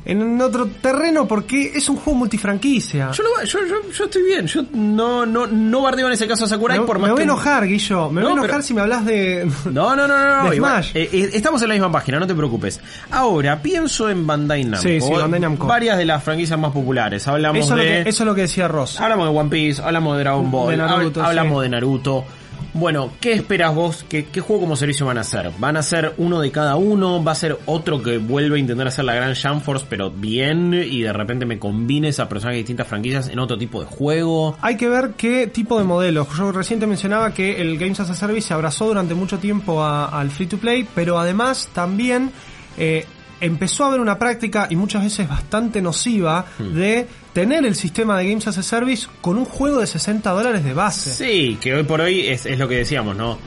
En 0.05 0.41
otro 0.41 0.67
terreno 0.81 1.25
porque 1.27 1.71
es 1.75 1.87
un 1.87 1.95
juego 1.95 2.19
multifranquicia. 2.19 3.11
Yo, 3.11 3.23
lo- 3.23 3.43
yo, 3.45 3.59
yo, 3.65 3.75
yo 3.91 4.03
estoy 4.03 4.23
bien, 4.23 4.47
yo 4.47 4.63
no, 4.73 5.25
no, 5.25 5.47
no 5.47 5.81
bardeo 5.81 6.07
en 6.07 6.13
ese 6.13 6.27
caso 6.27 6.43
a 6.43 6.47
Sakurai 6.47 6.79
me, 6.79 6.85
por 6.85 6.97
me 6.97 7.03
más 7.03 7.11
voy 7.11 7.15
a 7.15 7.19
que... 7.19 7.23
enojar, 7.23 7.65
Guillo. 7.67 8.09
Me 8.09 8.21
voy 8.21 8.31
a 8.31 8.35
No, 8.35 8.41
enojar 8.41 8.49
pero- 8.51 8.61
si 8.63 8.73
me 8.73 8.81
hablas 8.81 9.05
de. 9.05 9.49
No, 9.71 9.95
no, 9.95 10.07
no, 10.07 10.17
no, 10.17 10.43
no. 10.43 10.49
De 10.49 10.57
Smash. 10.57 10.91
eh, 10.95 11.09
eh, 11.11 11.29
estamos 11.33 11.61
en 11.61 11.69
la 11.69 11.73
misma 11.75 11.91
página, 11.91 12.19
no 12.19 12.27
te 12.27 12.35
preocupes. 12.35 12.79
Ahora, 13.11 13.61
pienso 13.61 14.09
en 14.09 14.27
Bandai 14.27 14.65
Namco. 14.65 14.81
Sí, 14.87 14.99
sí, 14.99 15.11
Bandai 15.13 15.39
Namco. 15.39 15.67
Varias 15.67 15.97
de 15.97 16.05
las 16.05 16.21
franquicias 16.23 16.59
más 16.59 16.71
populares. 16.73 17.25
Hablamos 17.27 17.65
Eso, 17.65 17.75
lo 17.77 17.81
de... 17.83 18.03
que, 18.03 18.09
eso 18.09 18.23
es 18.23 18.27
lo 18.27 18.35
que 18.35 18.41
decía 18.41 18.67
Ross. 18.67 18.99
Hablamos 18.99 19.29
de 19.31 19.39
One 19.39 19.49
Piece, 19.49 19.81
hablamos 19.81 20.17
de 20.17 20.23
Dragon 20.23 20.51
Ball, 20.51 20.71
De 20.71 20.77
Naruto, 20.77 21.21
hab- 21.21 21.27
hablamos 21.27 21.59
sí. 21.59 21.63
de 21.63 21.69
Naruto. 21.69 22.25
Bueno, 22.75 23.11
¿qué 23.21 23.33
esperas 23.33 23.75
vos? 23.75 24.03
¿Qué, 24.09 24.25
¿Qué 24.25 24.41
juego 24.41 24.61
como 24.63 24.75
servicio 24.75 25.05
van 25.05 25.19
a 25.19 25.21
hacer? 25.21 25.51
¿Van 25.59 25.77
a 25.77 25.83
ser 25.83 26.15
uno 26.17 26.39
de 26.41 26.51
cada 26.51 26.75
uno? 26.75 27.23
¿Va 27.23 27.33
a 27.33 27.35
ser 27.35 27.57
otro 27.67 28.01
que 28.01 28.17
vuelve 28.17 28.55
a 28.55 28.59
intentar 28.59 28.87
hacer 28.87 29.05
la 29.05 29.13
gran 29.13 29.35
Jamforce 29.35 29.85
pero 29.87 30.09
bien 30.09 30.73
y 30.73 31.01
de 31.03 31.13
repente 31.13 31.45
me 31.45 31.59
combine 31.59 32.07
esa 32.07 32.27
personajes 32.27 32.55
de 32.55 32.61
distintas 32.63 32.87
franquicias 32.87 33.27
en 33.27 33.37
otro 33.37 33.59
tipo 33.59 33.79
de 33.79 33.85
juego? 33.85 34.57
Hay 34.59 34.75
que 34.75 34.89
ver 34.89 35.11
qué 35.15 35.45
tipo 35.45 35.77
de 35.77 35.83
modelos. 35.85 36.27
Yo 36.35 36.51
recién 36.51 36.79
te 36.79 36.87
mencionaba 36.87 37.31
que 37.31 37.61
el 37.61 37.77
Games 37.77 37.99
as 37.99 38.09
a 38.09 38.15
Service 38.15 38.47
se 38.47 38.53
abrazó 38.55 38.87
durante 38.87 39.13
mucho 39.13 39.37
tiempo 39.37 39.83
a- 39.83 40.05
al 40.07 40.31
free 40.31 40.47
to 40.47 40.57
play, 40.57 40.87
pero 40.95 41.19
además 41.19 41.69
también 41.73 42.31
eh, 42.79 43.05
empezó 43.39 43.83
a 43.83 43.87
haber 43.89 43.99
una 43.99 44.17
práctica 44.17 44.65
y 44.69 44.75
muchas 44.75 45.03
veces 45.03 45.29
bastante 45.29 45.79
nociva 45.79 46.45
Hmm. 46.57 46.73
de 46.73 47.07
tener 47.33 47.65
el 47.65 47.75
sistema 47.75 48.17
de 48.17 48.29
Games 48.29 48.47
as 48.47 48.57
a 48.57 48.63
Service 48.63 49.07
con 49.21 49.37
un 49.37 49.45
juego 49.45 49.79
de 49.79 49.87
60 49.87 50.29
dólares 50.31 50.63
de 50.63 50.73
base. 50.73 51.11
Sí, 51.13 51.57
que 51.59 51.73
hoy 51.73 51.83
por 51.83 52.01
hoy 52.01 52.27
es, 52.27 52.45
es 52.45 52.57
lo 52.59 52.67
que 52.67 52.75
decíamos, 52.77 53.15
¿no? 53.15 53.37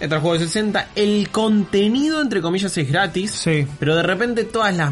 Entra 0.00 0.16
el 0.18 0.22
juego 0.22 0.38
de 0.38 0.46
60, 0.46 0.88
el 0.96 1.28
contenido 1.30 2.20
entre 2.20 2.40
comillas 2.40 2.76
es 2.76 2.88
gratis, 2.90 3.30
Sí. 3.32 3.66
pero 3.78 3.94
de 3.96 4.02
repente 4.02 4.44
todas 4.44 4.76
las 4.76 4.90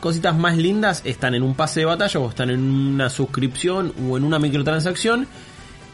cositas 0.00 0.36
más 0.36 0.56
lindas 0.56 1.02
están 1.04 1.34
en 1.34 1.42
un 1.42 1.54
pase 1.54 1.80
de 1.80 1.86
batalla 1.86 2.20
o 2.20 2.28
están 2.28 2.50
en 2.50 2.60
una 2.60 3.10
suscripción 3.10 3.92
o 4.08 4.16
en 4.16 4.24
una 4.24 4.38
microtransacción 4.38 5.26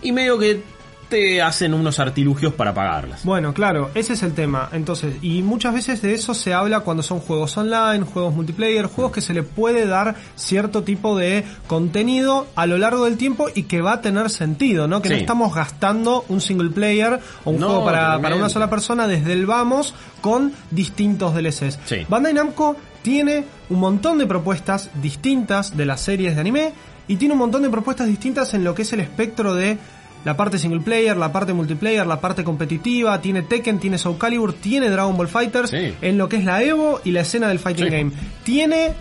y 0.03 0.13
medio 0.13 0.39
que 0.39 0.63
te 1.09 1.41
hacen 1.41 1.75
unos 1.75 2.01
artilugios 2.01 2.55
para 2.55 2.75
pagarlas. 2.75 3.25
Bueno, 3.25 3.55
claro, 3.55 3.91
ese 3.95 4.15
es 4.15 4.23
el 4.23 4.33
tema. 4.35 4.69
Entonces, 4.73 5.17
y 5.23 5.43
muchas 5.43 5.75
veces 5.75 6.03
de 6.03 6.15
eso 6.15 6.35
se 6.35 6.53
habla 6.53 6.81
cuando 6.81 7.03
son 7.03 7.21
juegos 7.21 7.57
online, 7.57 8.05
juegos 8.05 8.35
multiplayer, 8.35 8.87
juegos 8.87 9.13
que 9.13 9.21
se 9.21 9.33
le 9.35 9.43
puede 9.43 9.87
dar 9.87 10.17
cierto 10.35 10.83
tipo 10.83 11.17
de 11.17 11.45
contenido 11.67 12.47
a 12.55 12.67
lo 12.67 12.79
largo 12.79 13.05
del 13.05 13.17
tiempo 13.17 13.49
y 13.55 13.65
que 13.65 13.81
va 13.83 13.95
a 13.95 14.01
tener 14.01 14.31
sentido, 14.31 14.89
¿no? 14.89 15.03
Que 15.03 15.11
no 15.11 15.15
estamos 15.17 15.55
gastando 15.55 16.25
un 16.29 16.41
single 16.41 16.71
player 16.71 17.21
o 17.45 17.51
un 17.51 17.61
No, 17.61 17.69
juego 17.69 17.85
para, 17.85 18.21
para 18.21 18.37
una 18.37 18.49
sola 18.49 18.69
persona 18.69 19.07
desde 19.07 19.33
el 19.33 19.47
vamos 19.47 19.95
con 20.21 20.53
distintos 20.71 21.35
DLCs. 21.35 21.79
Sí. 21.85 22.07
Bandai 22.09 22.35
Namco 22.35 22.77
tiene 23.03 23.45
un 23.71 23.79
montón 23.79 24.19
de 24.19 24.27
propuestas 24.27 24.91
distintas 25.01 25.77
de 25.77 25.87
las 25.87 26.01
series 26.01 26.35
de 26.35 26.41
anime 26.41 26.73
y 27.09 27.17
tiene 27.17 27.35
un 27.35 27.39
montón 27.39 27.63
de 27.63 27.71
propuestas 27.71 28.09
distintas 28.09 28.53
en 28.55 28.65
lo 28.65 28.75
que 28.75 28.83
es 28.83 28.93
el 28.93 29.01
espectro 29.01 29.55
de 29.55 29.79
la 30.27 30.37
parte 30.37 30.59
single 30.59 30.81
player, 30.81 31.17
la 31.17 31.31
parte 31.33 31.53
multiplayer, 31.53 32.05
la 32.05 32.21
parte 32.21 32.43
competitiva, 32.43 33.21
tiene 33.21 33.43
Tekken, 33.43 33.79
tiene 33.79 33.97
Soul 33.97 34.19
Calibur, 34.19 34.53
tiene 34.55 34.91
Dragon 34.91 35.17
Ball 35.17 35.29
Fighters, 35.29 35.71
Sí. 35.71 35.95
en 36.03 36.19
lo 36.19 36.29
que 36.29 36.37
es 36.37 36.45
la 36.45 36.63
Evo 36.65 37.01
y 37.05 37.13
la 37.13 37.21
escena 37.21 37.47
del 37.47 37.61
fighting 37.61 37.85
Sí. 37.87 37.91
game. 37.91 38.11
Tiene 38.43 38.93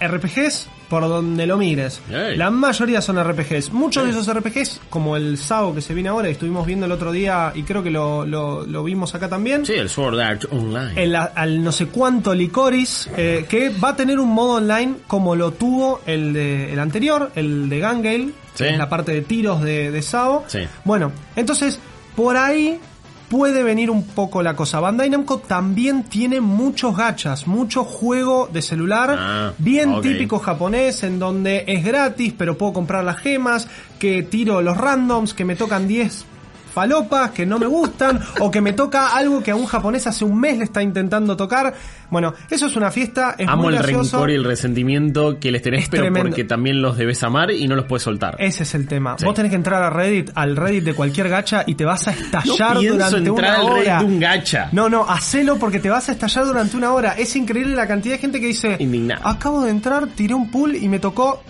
RPGs 0.00 0.68
por 0.88 1.02
donde 1.02 1.46
lo 1.46 1.58
mires. 1.58 2.00
La 2.08 2.50
mayoría 2.50 3.02
son 3.02 3.18
RPGs. 3.18 3.72
Muchos 3.72 4.04
de 4.04 4.10
esos 4.12 4.26
RPGs, 4.28 4.80
como 4.88 5.16
el 5.16 5.36
SAO 5.36 5.74
que 5.74 5.80
se 5.82 5.92
viene 5.92 6.08
ahora, 6.08 6.28
y 6.28 6.32
estuvimos 6.32 6.64
viendo 6.66 6.86
el 6.86 6.92
otro 6.92 7.12
día, 7.12 7.52
y 7.54 7.62
creo 7.64 7.82
que 7.82 7.90
lo, 7.90 8.24
lo- 8.24 8.64
lo 8.64 8.84
vimos 8.84 9.14
acá 9.14 9.28
también. 9.28 9.66
Sí, 9.66 9.74
el 9.74 9.88
Sword 9.90 10.18
Art 10.20 10.44
Online. 10.50 10.92
el- 11.02 11.14
al 11.16 11.62
no 11.62 11.72
sé 11.72 11.86
cuánto 11.86 12.32
Licoris, 12.34 13.10
eh, 13.16 13.44
que 13.48 13.68
va 13.70 13.90
a 13.90 13.96
tener 13.96 14.18
un 14.18 14.30
modo 14.30 14.52
online 14.58 14.94
como 15.06 15.34
lo 15.36 15.50
tuvo 15.52 16.00
el, 16.06 16.32
de, 16.32 16.72
el 16.72 16.78
anterior, 16.78 17.32
el 17.34 17.68
de 17.68 17.78
Gangale, 17.80 18.28
Sí. 18.58 18.64
es 18.64 18.78
la 18.78 18.88
parte 18.88 19.12
de 19.12 19.22
tiros 19.22 19.62
de, 19.62 19.90
de 19.90 20.02
SAO. 20.02 20.44
Sí. 20.46 20.60
Bueno, 20.84 21.12
entonces, 21.36 21.78
por 22.16 22.36
ahí 22.36 22.80
puede 23.28 23.62
venir 23.62 23.90
un 23.90 24.04
poco 24.04 24.42
la 24.42 24.56
cosa. 24.56 24.80
Bandai 24.80 25.10
Namco 25.10 25.38
también 25.38 26.04
tiene 26.04 26.40
muchos 26.40 26.96
gachas, 26.96 27.46
mucho 27.46 27.84
juego 27.84 28.48
de 28.52 28.62
celular, 28.62 29.16
Ah, 29.18 29.52
bien 29.58 30.00
típico 30.00 30.38
japonés, 30.38 31.02
en 31.02 31.18
donde 31.18 31.64
es 31.66 31.84
gratis, 31.84 32.34
pero 32.36 32.56
puedo 32.56 32.72
comprar 32.72 33.04
las 33.04 33.18
gemas, 33.18 33.68
que 33.98 34.22
tiro 34.22 34.62
los 34.62 34.76
randoms, 34.76 35.34
que 35.34 35.44
me 35.44 35.56
tocan 35.56 35.86
10 35.86 36.24
falopas 36.68 37.30
que 37.32 37.46
no 37.46 37.58
me 37.58 37.66
gustan 37.66 38.20
o 38.40 38.50
que 38.50 38.60
me 38.60 38.72
toca 38.72 39.16
algo 39.16 39.42
que 39.42 39.50
a 39.50 39.56
un 39.56 39.66
japonés 39.66 40.06
hace 40.06 40.24
un 40.24 40.38
mes 40.38 40.58
le 40.58 40.64
está 40.64 40.82
intentando 40.82 41.36
tocar. 41.36 41.74
Bueno, 42.10 42.34
eso 42.50 42.66
es 42.66 42.76
una 42.76 42.90
fiesta, 42.90 43.34
es 43.38 43.46
Amo 43.48 43.64
muy 43.64 43.74
el 43.76 43.82
rencor 43.82 44.30
y 44.30 44.34
el 44.34 44.44
resentimiento 44.44 45.38
que 45.38 45.50
les 45.52 45.62
tenés, 45.62 45.84
Es 45.84 45.88
pero 45.88 46.04
tremendo. 46.04 46.28
porque 46.30 46.44
también 46.44 46.80
los 46.80 46.96
debes 46.96 47.22
amar 47.22 47.50
y 47.50 47.66
no 47.68 47.74
los 47.76 47.84
puedes 47.86 48.02
soltar. 48.02 48.36
Ese 48.38 48.62
es 48.62 48.74
el 48.74 48.86
tema. 48.86 49.16
Sí. 49.18 49.24
Vos 49.24 49.34
tenés 49.34 49.50
que 49.50 49.56
entrar 49.56 49.82
a 49.82 49.90
Reddit, 49.90 50.30
al 50.34 50.56
Reddit 50.56 50.84
de 50.84 50.94
cualquier 50.94 51.28
gacha 51.28 51.64
y 51.66 51.74
te 51.74 51.84
vas 51.84 52.08
a 52.08 52.12
estallar 52.12 52.74
no 52.76 52.82
durante 52.82 53.16
entrar 53.18 53.32
una 53.32 53.54
al 53.54 53.66
Reddit 53.74 53.88
hora. 53.88 53.98
de 53.98 54.04
un 54.04 54.20
gacha. 54.20 54.68
No, 54.72 54.88
no, 54.88 55.04
hacelo 55.08 55.58
porque 55.58 55.80
te 55.80 55.90
vas 55.90 56.08
a 56.08 56.12
estallar 56.12 56.46
durante 56.46 56.76
una 56.76 56.92
hora. 56.92 57.12
Es 57.12 57.34
increíble 57.36 57.74
la 57.74 57.86
cantidad 57.86 58.14
de 58.14 58.20
gente 58.20 58.40
que 58.40 58.46
dice, 58.46 58.76
Indignado. 58.78 59.26
acabo 59.26 59.62
de 59.62 59.70
entrar, 59.70 60.06
tiré 60.08 60.34
un 60.34 60.50
pool 60.50 60.76
y 60.76 60.88
me 60.88 60.98
tocó 60.98 61.42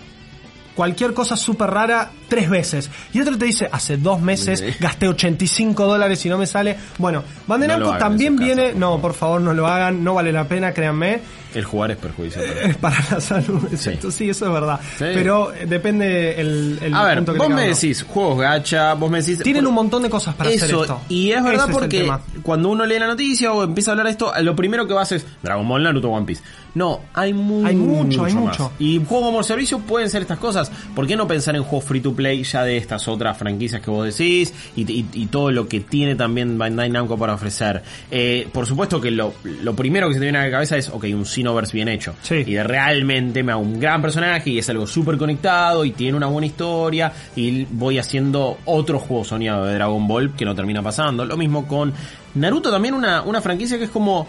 cualquier 0.79 1.13
cosa 1.13 1.35
súper 1.35 1.69
rara 1.71 2.09
tres 2.29 2.49
veces. 2.49 2.89
Y 3.11 3.19
otro 3.19 3.37
te 3.37 3.43
dice, 3.43 3.67
hace 3.69 3.97
dos 3.97 4.21
meses 4.21 4.59
Sí. 4.65 4.73
gasté 4.79 5.09
85 5.09 5.85
dólares 5.85 6.25
y 6.25 6.29
no 6.29 6.37
me 6.37 6.47
sale. 6.47 6.77
Bueno, 6.97 7.21
Bandai 7.47 7.77
No 7.77 7.97
también 7.97 8.37
viene... 8.37 8.71
No, 8.73 8.97
por 9.01 9.13
favor, 9.13 9.41
no 9.41 9.53
lo 9.53 9.67
hagan, 9.67 10.01
no 10.05 10.13
vale 10.13 10.31
la 10.31 10.47
pena, 10.47 10.71
créanme. 10.71 11.19
El 11.55 11.63
jugar 11.63 11.91
es 11.91 11.97
perjudicial. 11.97 12.45
Es 12.45 12.75
para 12.77 12.97
la 13.11 13.19
salud, 13.19 13.63
exacto. 13.71 14.11
Sí, 14.11 14.29
eso 14.29 14.45
es 14.47 14.51
verdad. 14.53 14.79
Sí. 14.97 15.05
Pero 15.13 15.53
eh, 15.53 15.65
depende 15.67 16.39
el, 16.39 16.79
el 16.81 16.93
A 16.93 17.03
ver, 17.05 17.17
punto 17.17 17.33
que 17.33 17.39
vos 17.39 17.49
me 17.49 17.67
decís 17.69 18.03
juegos 18.03 18.39
gacha, 18.39 18.93
vos 18.93 19.09
me 19.09 19.21
decís... 19.21 19.39
Tienen 19.41 19.63
por- 19.63 19.69
un 19.69 19.75
montón 19.75 20.03
de 20.03 20.09
cosas 20.09 20.35
para 20.35 20.49
hacer 20.49 20.69
Eso, 20.69 20.81
esto. 20.83 21.01
y 21.09 21.31
es 21.31 21.43
verdad 21.43 21.65
Ese 21.69 21.73
porque 21.73 22.11
cuando 22.43 22.69
uno 22.69 22.85
lee 22.85 22.99
la 22.99 23.07
noticia 23.07 23.51
o 23.51 23.63
empieza 23.63 23.91
a 23.91 23.93
hablar 23.93 24.05
de 24.05 24.11
esto, 24.11 24.31
lo 24.41 24.55
primero 24.55 24.87
que 24.87 24.93
vas 24.93 25.11
es 25.11 25.25
Dragon 25.41 25.67
Ball, 25.67 25.83
Naruto, 25.83 26.09
One 26.09 26.25
Piece. 26.25 26.43
No, 26.75 27.01
hay, 27.15 27.33
mu- 27.33 27.65
Hay 27.65 27.75
mucho, 27.75 28.23
hay 28.25 28.33
más. 28.35 28.43
mucho. 28.43 28.71
Y 28.77 28.97
juegos 29.03 29.25
como 29.27 29.41
servicio 29.41 29.79
pueden 29.79 30.07
ser 30.07 30.21
estas 30.21 30.37
cosas. 30.37 30.71
¿Por 30.95 31.07
qué 31.07 31.15
no 31.15 31.27
pensar 31.27 31.55
en 31.55 31.63
juegos 31.63 31.85
free 31.87 31.99
to 31.99 32.13
play 32.13 32.43
ya 32.43 32.63
de 32.63 32.77
estas 32.77 33.07
otras 33.07 33.35
franquicias 33.39 33.81
que 33.81 33.89
vos 33.89 34.05
decís 34.05 34.53
y, 34.75 34.81
y- 34.91 35.05
y 35.13 35.25
todo 35.25 35.49
lo 35.49 35.67
que 35.67 35.79
tiene 35.79 36.13
también 36.15 36.59
Bandai 36.59 36.91
Namco 36.91 37.17
para 37.17 37.33
ofrecer? 37.33 37.81
Eh, 38.11 38.47
por 38.53 38.67
supuesto 38.67 39.01
que 39.01 39.09
lo, 39.09 39.33
lo 39.63 39.75
primero 39.75 40.07
que 40.09 40.13
se 40.13 40.19
te 40.19 40.25
viene 40.27 40.37
a 40.37 40.45
la 40.45 40.51
cabeza 40.51 40.77
es, 40.77 40.89
ok, 40.89 41.05
un 41.13 41.25
Xenoverse 41.39 41.73
bien 41.73 41.87
hecho. 41.87 42.15
Sí. 42.21 42.43
Y 42.45 42.53
de 42.53 42.63
realmente 42.63 43.43
me 43.43 43.51
hago 43.51 43.61
un 43.61 43.79
gran 43.79 44.01
personaje 44.01 44.49
y 44.49 44.59
es 44.59 44.69
algo 44.69 44.87
súper 44.87 45.17
conectado 45.17 45.85
y 45.85 45.91
tiene 45.91 46.17
una 46.17 46.27
buena 46.27 46.47
historia 46.47 47.11
y 47.35 47.65
voy 47.65 47.97
haciendo 47.97 48.57
otro 48.65 48.99
juego 48.99 49.23
soñado 49.23 49.65
de 49.65 49.75
Dragon 49.75 50.07
Ball 50.07 50.35
que 50.35 50.45
no 50.45 50.55
termina 50.55 50.81
pasando. 50.81 51.25
Lo 51.25 51.37
mismo 51.37 51.67
con 51.67 51.93
Naruto 52.35 52.71
también 52.71 52.93
una, 52.93 53.21
una 53.23 53.41
franquicia 53.41 53.77
que 53.77 53.85
es 53.85 53.89
como 53.89 54.27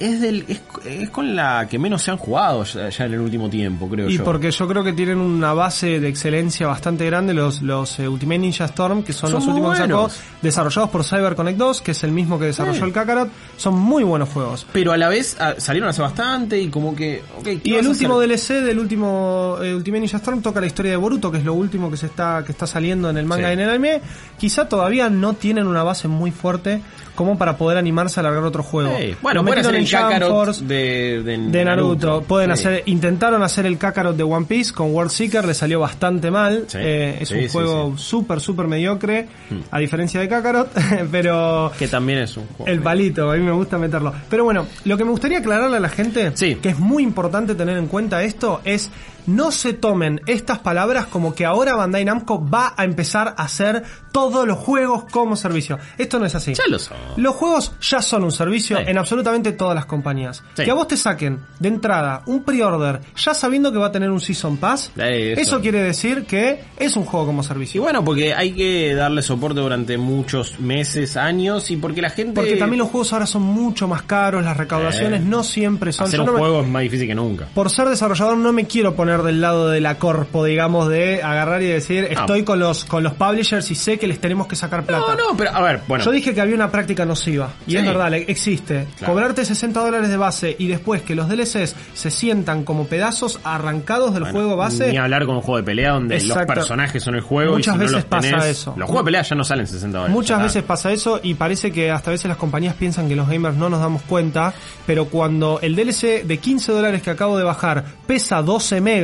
es 0.00 0.20
del 0.20 0.44
es, 0.48 0.60
es 0.86 1.10
con 1.10 1.36
la 1.36 1.68
que 1.68 1.78
menos 1.78 2.02
se 2.02 2.10
han 2.10 2.16
jugado 2.16 2.64
ya, 2.64 2.88
ya 2.88 3.04
en 3.04 3.12
el 3.14 3.20
último 3.20 3.48
tiempo, 3.48 3.88
creo 3.88 4.08
Y 4.10 4.16
yo. 4.18 4.24
porque 4.24 4.50
yo 4.50 4.66
creo 4.66 4.82
que 4.82 4.92
tienen 4.92 5.18
una 5.18 5.52
base 5.52 6.00
de 6.00 6.08
excelencia 6.08 6.66
bastante 6.66 7.06
grande 7.06 7.34
los, 7.34 7.62
los 7.62 7.98
eh, 8.00 8.08
Ultimate 8.08 8.38
Ninja 8.38 8.64
Storm, 8.64 9.02
que 9.04 9.12
son, 9.12 9.30
Son 9.30 9.38
los 9.40 9.46
últimos 9.48 9.72
que 9.74 9.82
sacó, 9.82 9.94
buenos. 10.00 10.20
desarrollados 10.42 10.90
por 10.90 11.04
CyberConnect 11.04 11.58
2, 11.58 11.80
que 11.82 11.90
es 11.92 12.02
el 12.02 12.12
mismo 12.12 12.38
que 12.38 12.46
desarrolló 12.46 12.78
Sí. 12.80 12.84
el 12.84 12.92
Kakarot. 12.92 13.28
Son 13.56 13.74
muy 13.78 14.02
buenos 14.02 14.28
juegos. 14.30 14.66
Pero 14.72 14.92
a 14.92 14.96
la 14.96 15.08
vez 15.08 15.36
ah, 15.38 15.54
salieron 15.58 15.90
hace 15.90 16.02
bastante 16.02 16.58
y 16.60 16.68
como 16.68 16.96
que 16.96 17.22
ok, 17.38 17.44
¿qué 17.44 17.60
Y 17.64 17.74
el 17.74 17.86
último? 17.86 18.18
DLC 18.18 18.54
del 18.62 18.78
último 18.78 19.58
eh, 19.62 19.74
Ultimate 19.74 20.00
Ninja 20.00 20.16
Storm 20.16 20.40
toca 20.40 20.60
la 20.60 20.66
historia 20.66 20.92
de 20.92 20.96
Boruto, 20.96 21.30
que 21.30 21.38
es 21.38 21.44
lo 21.44 21.54
último 21.54 21.90
que 21.90 21.96
se 21.96 22.06
está 22.06 22.42
que 22.44 22.52
está 22.52 22.66
saliendo 22.66 23.10
en 23.10 23.16
el 23.18 23.26
manga 23.26 23.48
Sí. 23.48 23.50
y 23.50 23.52
en 23.54 23.60
el 23.60 23.68
anime. 23.70 24.00
Quizá 24.38 24.68
todavía 24.68 25.10
no 25.10 25.34
tienen 25.34 25.66
una 25.66 25.82
base 25.82 26.08
muy 26.08 26.30
fuerte 26.30 26.80
como 27.14 27.36
para 27.36 27.58
poder 27.58 27.76
animarse 27.76 28.18
a 28.20 28.22
largar 28.22 28.44
otro 28.44 28.62
juego. 28.62 28.92
Bueno, 29.20 29.44
pueden 29.44 29.58
hacer 29.60 29.74
el 29.74 29.84
Kakarot 29.90 30.56
de, 30.58 31.22
de, 31.24 31.38
de 31.38 31.64
Naruto. 31.64 32.22
Pueden 32.22 32.48
Sí. 32.56 32.66
hacer, 32.66 32.82
intentaron 32.86 33.42
hacer 33.42 33.66
el 33.66 33.78
Kakarot 33.78 34.16
de 34.16 34.22
One 34.22 34.46
Piece 34.46 34.72
con 34.72 34.92
World 34.94 35.10
Seeker, 35.10 35.44
le 35.44 35.54
salió 35.54 35.80
bastante 35.80 36.30
mal. 36.30 36.64
Sí. 36.68 36.78
Eh, 36.80 37.18
es 37.20 37.28
Sí, 37.28 37.34
un 37.36 37.48
juego. 37.48 37.90
Hmm. 37.90 37.98
súper, 37.98 38.40
súper 38.40 38.66
mediocre, 38.66 39.28
a 39.70 39.78
diferencia 39.78 40.20
de 40.20 40.28
Kakarot, 40.28 40.68
pero 41.10 41.70
Que 41.78 41.88
también 41.88 42.20
es 42.20 42.36
un 42.36 42.46
juego. 42.46 42.70
el 42.70 42.80
palito, 42.80 43.30
a 43.30 43.36
mí 43.36 43.42
me 43.42 43.52
gusta 43.52 43.78
meterlo. 43.78 44.12
Pero 44.28 44.44
bueno, 44.44 44.66
lo 44.84 44.96
que 44.96 45.04
me 45.04 45.10
gustaría 45.10 45.38
aclararle 45.38 45.76
a 45.76 45.80
la 45.80 45.88
gente, 45.88 46.32
Sí. 46.34 46.56
que 46.56 46.70
es 46.70 46.78
muy 46.78 47.02
importante 47.02 47.54
tener 47.54 47.76
en 47.76 47.86
cuenta 47.86 48.22
esto, 48.22 48.60
es 48.64 48.90
no 49.26 49.50
se 49.50 49.72
tomen 49.72 50.20
estas 50.26 50.58
palabras 50.60 51.06
como 51.06 51.34
que 51.34 51.44
ahora 51.44 51.74
Bandai 51.74 52.04
Namco 52.04 52.44
va 52.48 52.74
a 52.76 52.84
empezar 52.84 53.34
a 53.36 53.44
hacer 53.44 53.82
todos 54.12 54.46
los 54.46 54.58
juegos 54.58 55.04
como 55.10 55.36
servicio. 55.36 55.78
Esto 55.98 56.18
no 56.18 56.26
es 56.26 56.34
así. 56.34 56.54
Ya 56.54 56.64
lo 56.68 56.78
son. 56.78 56.96
Los 57.16 57.34
juegos 57.36 57.72
ya 57.80 58.02
son 58.02 58.24
un 58.24 58.32
servicio 58.32 58.76
Sí. 58.78 58.84
en 58.86 58.98
absolutamente 58.98 59.52
todas 59.52 59.74
las 59.74 59.86
compañías. 59.86 60.42
Sí. 60.54 60.64
Que 60.64 60.70
a 60.70 60.74
vos 60.74 60.88
te 60.88 60.96
saquen 60.96 61.40
de 61.58 61.68
entrada 61.68 62.22
un 62.26 62.42
pre-order 62.42 63.00
ya 63.16 63.34
sabiendo 63.34 63.72
que 63.72 63.78
va 63.78 63.86
a 63.86 63.92
tener 63.92 64.10
un 64.10 64.20
Season 64.20 64.56
Pass, 64.56 64.92
eso. 64.96 65.40
eso. 65.40 65.60
quiere 65.60 65.82
decir 65.82 66.24
que 66.24 66.64
es 66.78 66.96
un 66.96 67.04
juego 67.04 67.26
como 67.26 67.42
Y 67.42 67.44
servicio. 67.44 67.82
bueno, 67.82 68.04
porque 68.04 68.34
hay 68.34 68.52
que 68.52 68.94
darle 68.94 69.22
soporte 69.22 69.60
durante 69.60 69.96
muchos 69.98 70.58
meses, 70.60 71.16
años, 71.16 71.70
y 71.70 71.76
porque 71.76 72.00
la 72.02 72.10
gente... 72.10 72.32
Porque 72.34 72.56
también 72.56 72.78
los 72.80 72.88
juegos 72.88 73.12
ahora 73.12 73.26
son 73.26 73.42
mucho 73.42 73.86
más 73.88 74.02
caros, 74.02 74.44
las 74.44 74.56
recaudaciones 74.56 75.20
Eh. 75.20 75.24
no 75.26 75.42
siempre 75.42 75.92
son... 75.92 76.06
Hacer 76.06 76.20
un 76.20 76.26
no 76.26 76.32
me- 76.32 76.38
juego 76.38 76.60
es 76.62 76.68
más 76.68 76.82
difícil 76.82 77.06
que 77.06 77.14
nunca. 77.14 77.46
por 77.54 77.70
ser 77.70 77.88
desarrollador 77.88 78.36
no 78.36 78.52
me 78.52 78.66
quiero 78.66 78.94
poner 78.94 79.09
del 79.18 79.40
lado 79.40 79.68
de 79.68 79.80
la 79.80 79.98
corpo, 79.98 80.44
digamos, 80.44 80.88
de 80.88 81.22
agarrar 81.22 81.62
y 81.62 81.66
decir, 81.66 82.06
Ah. 82.10 82.20
estoy 82.20 82.44
con 82.44 82.58
los 82.58 82.84
con 82.84 83.02
los 83.02 83.12
publishers 83.14 83.70
y 83.70 83.74
sé 83.74 83.98
que 83.98 84.06
les 84.06 84.20
tenemos 84.20 84.46
que 84.46 84.56
sacar 84.56 84.84
plata. 84.84 85.14
No, 85.16 85.30
no, 85.30 85.36
pero 85.36 85.50
a 85.54 85.60
ver, 85.62 85.80
bueno. 85.88 86.04
Yo 86.04 86.10
dije 86.10 86.34
que 86.34 86.40
había 86.40 86.54
una 86.54 86.70
práctica 86.70 87.04
nociva, 87.04 87.50
y 87.66 87.72
Sí. 87.72 87.76
es 87.78 87.84
verdad, 87.86 88.14
existe. 88.14 88.86
Claro. 88.96 89.12
Cobrarte 89.12 89.44
60 89.44 89.80
dólares 89.80 90.08
de 90.08 90.16
base 90.16 90.56
y 90.58 90.68
después 90.68 91.02
que 91.02 91.14
los 91.14 91.28
DLCs 91.28 91.74
se 91.94 92.10
sientan 92.10 92.64
como 92.64 92.86
pedazos 92.86 93.40
arrancados 93.44 94.14
del 94.14 94.22
bueno, 94.22 94.38
juego 94.38 94.56
base, 94.56 94.90
Ni 94.92 94.96
hablar 94.98 95.26
con 95.26 95.36
un 95.36 95.42
juego 95.42 95.58
de 95.58 95.62
pelea 95.64 95.92
donde 95.92 96.16
Exacto. 96.16 96.44
los 96.46 96.54
personajes 96.54 97.02
son 97.02 97.14
el 97.16 97.20
juego 97.20 97.54
Muchas 97.54 97.74
y 97.74 97.78
si 97.78 97.78
veces 97.80 97.92
no 97.92 97.98
los 97.98 98.04
pasa 98.06 98.28
tenés, 98.30 98.44
eso. 98.46 98.74
Los 98.76 98.86
juegos 98.86 99.04
de 99.04 99.08
pelea 99.08 99.22
ya 99.22 99.36
no 99.36 99.44
salen 99.44 99.66
60 99.66 99.98
dólares. 99.98 100.14
Muchas 100.14 100.42
veces 100.42 100.62
pasa 100.62 100.92
eso 100.92 101.20
y 101.22 101.34
parece 101.34 101.72
que 101.72 101.90
hasta 101.90 102.10
a 102.10 102.12
veces 102.12 102.28
las 102.28 102.36
compañías 102.36 102.74
piensan 102.74 103.08
que 103.08 103.16
los 103.16 103.28
gamers 103.28 103.56
no 103.56 103.68
nos 103.68 103.80
damos 103.80 104.02
cuenta, 104.02 104.52
pero 104.86 105.06
cuando 105.06 105.58
el 105.62 105.74
DLC 105.76 106.22
de 106.24 106.38
15 106.38 106.72
dólares 106.72 107.02
que 107.02 107.10
acabo 107.10 107.36
de 107.38 107.44
bajar 107.44 107.84
pesa 108.06 108.42
12 108.42 108.80
megas, 108.80 108.99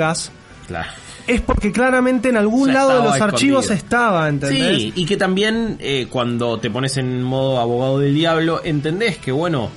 Claro. 0.66 0.88
es 1.28 1.40
porque 1.40 1.70
claramente 1.72 2.28
en 2.28 2.36
algún 2.36 2.72
lado 2.72 2.98
de 2.98 3.04
los 3.08 3.20
archivos 3.20 3.70
estaba, 3.70 4.28
¿entendés? 4.28 4.76
Sí, 4.76 4.92
y 4.96 5.06
que 5.06 5.16
también 5.16 5.76
eh, 5.80 6.06
cuando 6.10 6.58
te 6.58 6.70
pones 6.70 6.96
en 6.96 7.22
modo 7.22 7.60
abogado 7.60 7.98
del 8.00 8.14
diablo, 8.14 8.60
entendés 8.64 9.18
que, 9.18 9.30
bueno, 9.32 9.70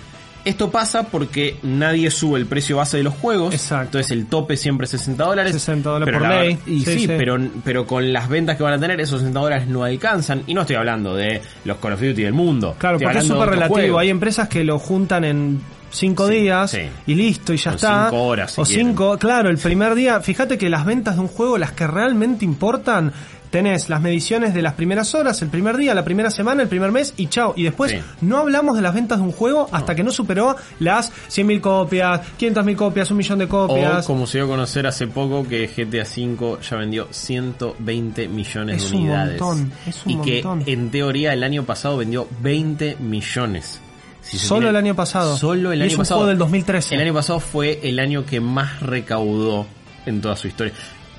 esto 0.46 0.72
pasa 0.72 1.04
porque 1.04 1.58
nadie 1.64 2.10
sube 2.12 2.40
el 2.40 2.46
precio 2.48 2.78
base 2.78 2.98
de 2.98 3.04
los 3.04 3.14
juegos. 3.14 3.54
Exacto. 3.54 3.98
Entonces 4.00 4.12
el 4.12 4.26
tope 4.28 4.58
siempre 4.58 4.86
es 4.86 4.92
60 4.92 5.24
dólares. 5.26 5.52
60 5.54 5.90
dólares 5.90 6.14
por 6.18 6.22
la- 6.28 6.42
ley. 6.44 6.58
Y 6.66 6.80
Sí, 6.80 6.86
sí, 6.94 7.00
sí. 7.02 7.08
Pero, 7.08 7.38
pero 7.64 7.86
con 7.86 8.12
las 8.14 8.30
ventas 8.30 8.56
que 8.56 8.64
van 8.64 8.74
a 8.74 8.80
tener, 8.80 9.00
esos 9.02 9.20
60 9.20 9.40
dólares 9.40 9.68
no 9.68 9.84
alcanzan. 9.84 10.44
Y 10.48 10.54
no 10.54 10.62
estoy 10.62 10.78
hablando 10.78 11.14
de 11.16 11.42
los 11.66 11.78
Call 11.78 11.94
of 11.94 12.00
Duty 12.02 12.24
del 12.24 12.34
mundo. 12.34 12.76
Claro, 12.80 12.96
Estoy 12.96 13.06
porque 13.08 13.20
es 13.20 13.28
súper 13.28 13.50
relativo. 13.50 13.76
juegos. 13.76 14.02
Hay 14.02 14.10
empresas 14.10 14.48
que 14.48 14.64
lo 14.64 14.80
juntan 14.80 15.26
en 15.26 15.62
cinco 15.92 16.28
Sí, 16.28 16.34
días 16.36 16.72
sí. 16.72 16.82
y 17.08 17.16
listo, 17.16 17.54
y 17.54 17.58
ya 17.58 17.72
O 17.72 17.76
está. 17.76 18.06
cinco 18.10 18.24
horas, 18.26 18.52
si 18.54 18.62
o 18.62 18.64
quieren. 18.64 18.88
cinco, 18.88 19.18
claro, 19.18 19.50
el 19.50 19.58
primer 19.58 19.96
día. 19.96 20.20
Fíjate 20.22 20.58
que 20.58 20.70
las 20.70 20.86
ventas 20.86 21.16
de 21.16 21.22
un 21.22 21.28
juego, 21.28 21.58
las 21.58 21.72
que 21.72 21.88
realmente 21.88 22.46
importan, 22.46 23.12
tenés 23.50 23.90
las 23.90 24.00
mediciones 24.00 24.54
de 24.54 24.62
las 24.62 24.74
primeras 24.74 25.16
horas, 25.16 25.42
el 25.42 25.50
primer 25.50 25.76
día, 25.76 25.96
la 25.96 26.04
primera 26.04 26.30
semana, 26.30 26.62
el 26.62 26.68
primer 26.70 26.92
mes 26.92 27.16
y 27.18 27.26
chao. 27.28 27.54
Y 27.56 27.64
después 27.64 27.92
Sí. 27.92 27.98
no 28.22 28.38
hablamos 28.38 28.76
de 28.76 28.84
las 28.84 28.94
ventas 28.94 29.18
de 29.18 29.24
un 29.24 29.32
juego 29.32 29.68
hasta 29.72 29.96
que 29.96 30.04
no 30.04 30.12
superó 30.12 30.56
las 30.78 31.12
100.000 31.30 31.60
copias, 31.60 32.22
500.000 32.38 32.76
copias, 32.76 33.10
un 33.10 33.18
millón 33.18 33.40
de 33.40 33.48
copias. 33.48 34.04
O 34.06 34.08
como 34.08 34.28
se 34.28 34.38
dio 34.38 34.46
a 34.46 34.50
conocer 34.50 34.86
hace 34.86 35.08
poco 35.08 35.48
que 35.48 35.66
GTA 35.68 36.04
V 36.04 36.58
ya 36.62 36.78
vendió 36.78 37.08
120 37.10 38.28
millones 38.28 38.84
Es 38.84 38.92
de 38.92 38.98
un 38.98 39.02
unidades. 39.04 39.42
montón, 39.42 39.72
es 39.88 40.06
un 40.06 40.12
y 40.12 40.18
que 40.18 40.44
en 40.72 40.92
teoría 40.92 41.34
el 41.34 41.44
año 41.44 41.64
pasado 41.64 41.98
vendió 41.98 42.28
20 42.42 42.98
millones. 43.00 43.82
Si 44.30 44.38
Solo 44.38 44.62
tiene- 44.62 44.70
el 44.72 44.76
año 44.86 44.96
pasado. 44.96 45.36
Solo 45.38 45.72
el 45.72 45.80
Y 45.80 45.82
año 45.84 45.88
es 45.88 45.94
un 45.94 45.98
pasado. 46.00 46.20
juego 46.20 46.30
del 46.30 46.38
2013. 46.38 46.96
El 46.96 47.02
año 47.02 47.14
pasado 47.14 47.40
fue 47.40 47.80
el 47.84 48.00
año 48.00 48.26
que 48.26 48.40
más 48.40 48.80
recaudó 48.82 49.66
en 50.06 50.22
toda 50.22 50.36
su 50.36 50.48
historia. 50.48 50.74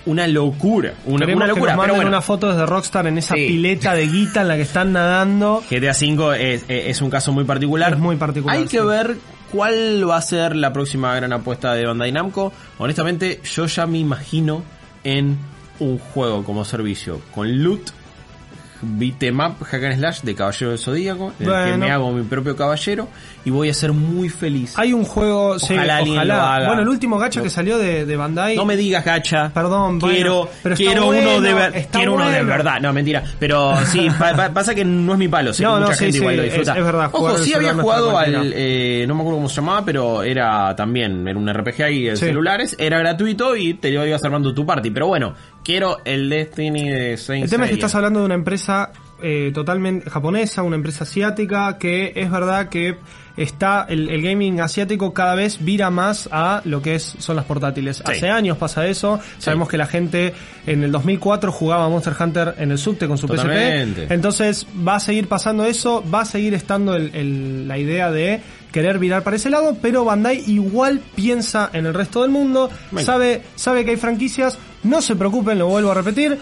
una 0.06 0.26
locura. 0.26 0.94
Una, 1.04 1.26
que 1.26 1.32
locura. 1.32 1.74
nos 1.76 1.84
Pero 1.84 1.94
bueno, 1.94 2.08
una 2.08 2.22
foto 2.22 2.48
desde 2.48 2.64
Rockstar 2.64 3.06
en 3.06 3.18
esa 3.18 3.34
Sí. 3.34 3.46
pileta 3.48 3.94
de 3.94 4.06
guita 4.08 4.40
en 4.40 4.48
la 4.48 4.56
que 4.56 4.62
están 4.62 4.92
nadando. 4.94 5.62
GTA 5.70 5.92
V 5.92 6.54
es, 6.54 6.64
es 6.68 7.00
un 7.02 7.10
caso 7.10 7.32
muy 7.32 7.44
particular. 7.44 7.92
Es 7.92 7.98
muy 7.98 8.16
particular, 8.16 8.56
Hay 8.56 8.64
que 8.64 8.80
ver 8.80 9.18
cuál 9.52 10.08
va 10.08 10.16
a 10.16 10.22
ser 10.22 10.56
la 10.56 10.72
próxima 10.72 11.14
gran 11.14 11.32
apuesta 11.34 11.74
de 11.74 11.84
Bandai 11.84 12.12
Namco. 12.12 12.50
Honestamente, 12.78 13.40
yo 13.54 13.66
ya 13.66 13.86
me 13.86 13.98
imagino 13.98 14.62
en 15.04 15.36
un 15.80 15.98
juego 15.98 16.44
como 16.44 16.64
servicio 16.64 17.20
con 17.34 17.62
loot, 17.62 17.90
beatemap, 18.82 19.60
hack 19.62 19.84
and 19.84 19.96
slash 19.96 20.20
de 20.22 20.34
Caballero 20.34 20.70
del 20.70 20.78
Zodíaco, 20.78 21.32
en 21.38 21.46
el 21.46 21.52
que 21.52 21.60
Bueno. 21.70 21.78
me 21.78 21.90
hago 21.90 22.12
mi 22.12 22.22
propio 22.22 22.56
caballero 22.56 23.08
y 23.44 23.50
voy 23.50 23.68
a 23.70 23.74
ser 23.74 23.92
muy 23.92 24.28
feliz. 24.28 24.74
Hay 24.78 24.92
un 24.92 25.04
juego, 25.04 25.58
sí, 25.58 25.74
Ojalá 25.74 25.96
alguien 25.98 26.16
ojalá. 26.16 26.34
lo 26.36 26.40
haga. 26.42 26.66
Bueno, 26.68 26.82
el 26.82 26.88
último 26.88 27.18
gacha 27.18 27.40
No. 27.40 27.44
que 27.44 27.50
salió 27.50 27.78
de, 27.78 28.06
de 28.06 28.16
Bandai. 28.16 28.56
No 28.56 28.64
me 28.64 28.76
digas 28.76 29.04
gacha. 29.04 29.50
Perdón, 29.52 29.98
bueno, 29.98 30.14
quiero, 30.14 30.48
pero 30.62 30.74
está 30.74 30.84
quiero 30.84 31.06
bueno, 31.06 31.30
uno 31.32 31.40
de 31.40 31.54
ver- 31.54 31.86
quiero 31.90 32.14
uno 32.14 32.24
de 32.26 32.30
bueno. 32.32 32.46
verdad. 32.48 32.80
No, 32.80 32.92
mentira. 32.92 33.22
Pero 33.38 33.74
sí, 33.86 34.08
pa- 34.18 34.34
pa- 34.34 34.50
pasa 34.50 34.74
que 34.74 34.84
no 34.84 35.12
es 35.12 35.18
mi 35.18 35.28
palo. 35.28 35.52
Sé 35.52 35.62
No, 35.62 35.74
que 35.74 35.80
no, 35.80 35.86
mucha 35.86 35.94
sí, 35.94 36.04
gente 36.04 36.12
sí, 36.12 36.18
igual 36.22 36.36
lo 36.36 36.42
es- 36.42 36.48
disfruta. 36.48 36.78
es 36.78 36.84
verdad, 36.84 37.10
jugar 37.10 37.34
Ojo, 37.34 37.42
sí 37.44 37.54
había 37.54 37.70
es 37.70 37.76
jugado 37.76 38.18
al, 38.18 38.52
eh, 38.54 39.04
no 39.08 39.14
me 39.14 39.20
acuerdo 39.20 39.36
cómo 39.38 39.48
se 39.48 39.56
llamaba, 39.56 39.84
pero 39.84 40.22
era 40.22 40.74
también, 40.76 41.26
era 41.26 41.38
un 41.38 41.48
RPG 41.48 41.82
ahí 41.84 42.08
en 42.08 42.16
Sí. 42.16 42.26
celulares, 42.26 42.76
era 42.78 42.98
gratuito 42.98 43.56
y 43.56 43.74
te 43.74 43.90
lo 43.90 44.06
ibas 44.06 44.22
armando 44.24 44.52
tu 44.54 44.64
party. 44.66 44.90
Pero 44.90 45.06
bueno, 45.06 45.34
quiero 45.64 45.98
el 46.04 46.28
Destiny 46.30 46.88
de 46.88 47.16
Saint 47.16 47.44
El 47.44 47.50
tema 47.50 47.64
es 47.64 47.70
que 47.70 47.74
estás 47.74 47.94
hablando 47.94 48.20
de 48.20 48.26
una 48.26 48.34
empresa 48.34 48.90
eh, 49.22 49.50
totalmente 49.52 50.08
japonesa, 50.08 50.62
una 50.62 50.76
empresa 50.76 51.04
asiática, 51.04 51.76
que 51.78 52.12
es 52.16 52.30
verdad 52.30 52.68
que 52.70 52.96
está 53.36 53.84
el, 53.88 54.08
el 54.08 54.22
gaming 54.22 54.60
asiático 54.60 55.12
cada 55.12 55.34
vez 55.34 55.62
vira 55.62 55.90
más 55.90 56.28
a 56.32 56.62
lo 56.64 56.80
que 56.80 56.94
es 56.94 57.16
son 57.18 57.36
las 57.36 57.44
portátiles. 57.44 58.02
Hace 58.04 58.30
años 58.30 58.56
pasa 58.56 58.86
eso. 58.86 59.20
Sabemos 59.38 59.68
que 59.68 59.76
la 59.76 59.86
gente 59.86 60.32
en 60.66 60.82
el 60.84 60.90
2004 60.92 61.52
jugaba 61.52 61.88
Monster 61.90 62.14
Hunter 62.18 62.54
en 62.58 62.70
el 62.70 62.78
subte 62.78 63.06
con 63.06 63.18
su 63.18 63.26
Totalmente. 63.26 64.02
PSP. 64.06 64.12
Entonces 64.12 64.66
va 64.86 64.96
a 64.96 65.00
seguir 65.00 65.28
pasando 65.28 65.64
eso, 65.66 66.02
va 66.12 66.22
a 66.22 66.24
seguir 66.24 66.54
estando 66.54 66.94
el- 66.94 67.14
el- 67.14 67.68
la 67.68 67.76
idea 67.78 68.10
de 68.10 68.40
querer 68.72 68.98
virar 68.98 69.22
para 69.22 69.36
ese 69.36 69.50
lado, 69.50 69.76
pero 69.80 70.04
Bandai 70.04 70.44
igual 70.46 71.00
piensa 71.14 71.70
en 71.72 71.86
el 71.86 71.94
resto 71.94 72.22
del 72.22 72.30
mundo, 72.30 72.70
Venga. 72.90 73.04
sabe, 73.04 73.42
sabe 73.56 73.84
que 73.84 73.92
hay 73.92 73.96
franquicias, 73.96 74.58
no 74.82 75.02
se 75.02 75.16
preocupen, 75.16 75.58
lo 75.58 75.68
vuelvo 75.68 75.90
a 75.90 75.94
repetir, 75.94 76.38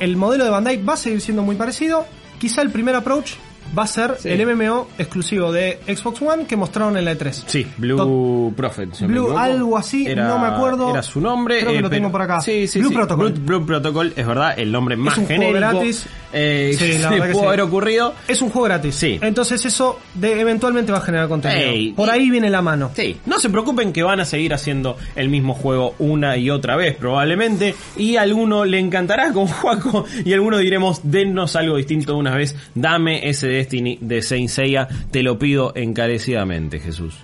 el 0.00 0.16
modelo 0.16 0.44
de 0.44 0.50
Bandai 0.50 0.82
va 0.84 0.94
a 0.94 0.96
seguir 0.96 1.20
siendo 1.20 1.42
muy 1.42 1.56
parecido, 1.56 2.06
quizá 2.38 2.62
el 2.62 2.70
primer 2.70 2.94
approach 2.94 3.32
va 3.76 3.84
a 3.84 3.86
ser 3.86 4.16
Sí. 4.18 4.28
el 4.28 4.40
MMO 4.46 4.88
exclusivo 4.98 5.52
de 5.52 5.80
Xbox 5.86 6.22
One 6.22 6.46
que 6.46 6.56
mostraron 6.56 6.96
en 6.96 7.04
la 7.04 7.12
E3. 7.12 7.44
Sí, 7.46 7.66
Blue 7.78 8.52
Prophet. 8.56 8.92
si 8.94 9.06
Blue, 9.06 9.36
algo 9.36 9.76
así, 9.78 10.04
no 10.14 10.38
me 10.38 10.46
acuerdo. 10.48 10.90
Era 10.90 11.02
su 11.02 11.20
nombre. 11.20 11.60
Creo 11.60 11.72
que 11.72 11.78
eh, 11.78 11.82
lo 11.82 11.90
tengo 11.90 12.10
por 12.10 12.22
acá. 12.22 12.40
Sí, 12.40 12.66
sí, 12.66 12.78
Blue 12.80 12.88
sí. 12.90 12.94
Protocol. 12.94 13.32
Blue, 13.32 13.44
Blue 13.58 13.66
Protocol, 13.66 14.12
es 14.16 14.26
verdad, 14.26 14.58
el 14.58 14.70
nombre 14.72 14.96
más 14.96 15.16
un 15.18 15.26
juego 15.26 15.52
gratis. 15.52 16.06
eh, 16.32 16.74
Sí, 16.78 16.98
la 17.02 17.10
se 17.10 17.16
pudo 17.32 17.40
sí. 17.42 17.46
haber 17.46 17.60
ocurrido. 17.62 18.14
Es 18.28 18.42
un 18.42 18.50
juego 18.50 18.64
gratis. 18.66 18.94
Sí. 18.94 19.18
Entonces 19.20 19.64
eso 19.64 19.98
de, 20.14 20.40
eventualmente 20.40 20.92
va 20.92 20.98
a 20.98 21.02
generar 21.02 21.28
contenido. 21.28 21.60
Ey, 21.70 21.92
por 21.92 22.10
ahí 22.10 22.30
viene 22.30 22.50
la 22.50 22.62
mano. 22.62 22.90
Sí, 22.94 23.16
no 23.26 23.38
se 23.38 23.50
preocupen 23.50 23.92
que 23.92 24.02
van 24.02 24.20
a 24.20 24.24
seguir 24.24 24.54
haciendo 24.54 24.96
el 25.16 25.28
mismo 25.28 25.54
juego 25.54 25.94
una 25.98 26.36
y 26.36 26.50
otra 26.50 26.76
vez 26.76 26.96
probablemente 26.96 27.74
y 27.96 28.16
a 28.16 28.22
alguno 28.22 28.64
le 28.64 28.78
encantará 28.78 29.32
con 29.32 29.46
Juaco 29.48 30.04
y 30.24 30.32
a 30.32 30.34
alguno 30.34 30.58
diremos 30.58 31.00
dennos 31.04 31.56
algo 31.56 31.76
distinto 31.76 32.16
una 32.16 32.34
vez, 32.34 32.54
dame 32.74 33.28
ese 33.28 33.61
Destiny 33.62 33.96
de 34.00 34.22
Saint 34.22 34.48
Seiya, 34.48 34.88
te 35.12 35.22
lo 35.22 35.38
pido 35.38 35.72
encarecidamente 35.76 36.80
Jesús. 36.80 37.14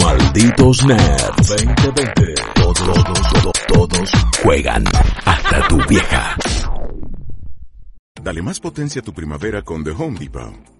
Malditos 0.00 0.84
Nerds 0.84 1.48
2020. 1.48 2.34
Todos, 2.54 2.78
todos, 2.78 3.32
todos, 3.32 3.52
todos 3.66 4.10
juegan. 4.44 4.84
Hasta 5.24 5.66
tu 5.66 5.78
vieja. 5.88 6.36
Dale 8.22 8.42
más 8.42 8.60
potencia 8.60 9.00
a 9.00 9.04
tu 9.04 9.12
primavera 9.12 9.62
con 9.62 9.82
The 9.82 9.90
Home 9.90 10.20
Depot. 10.20 10.79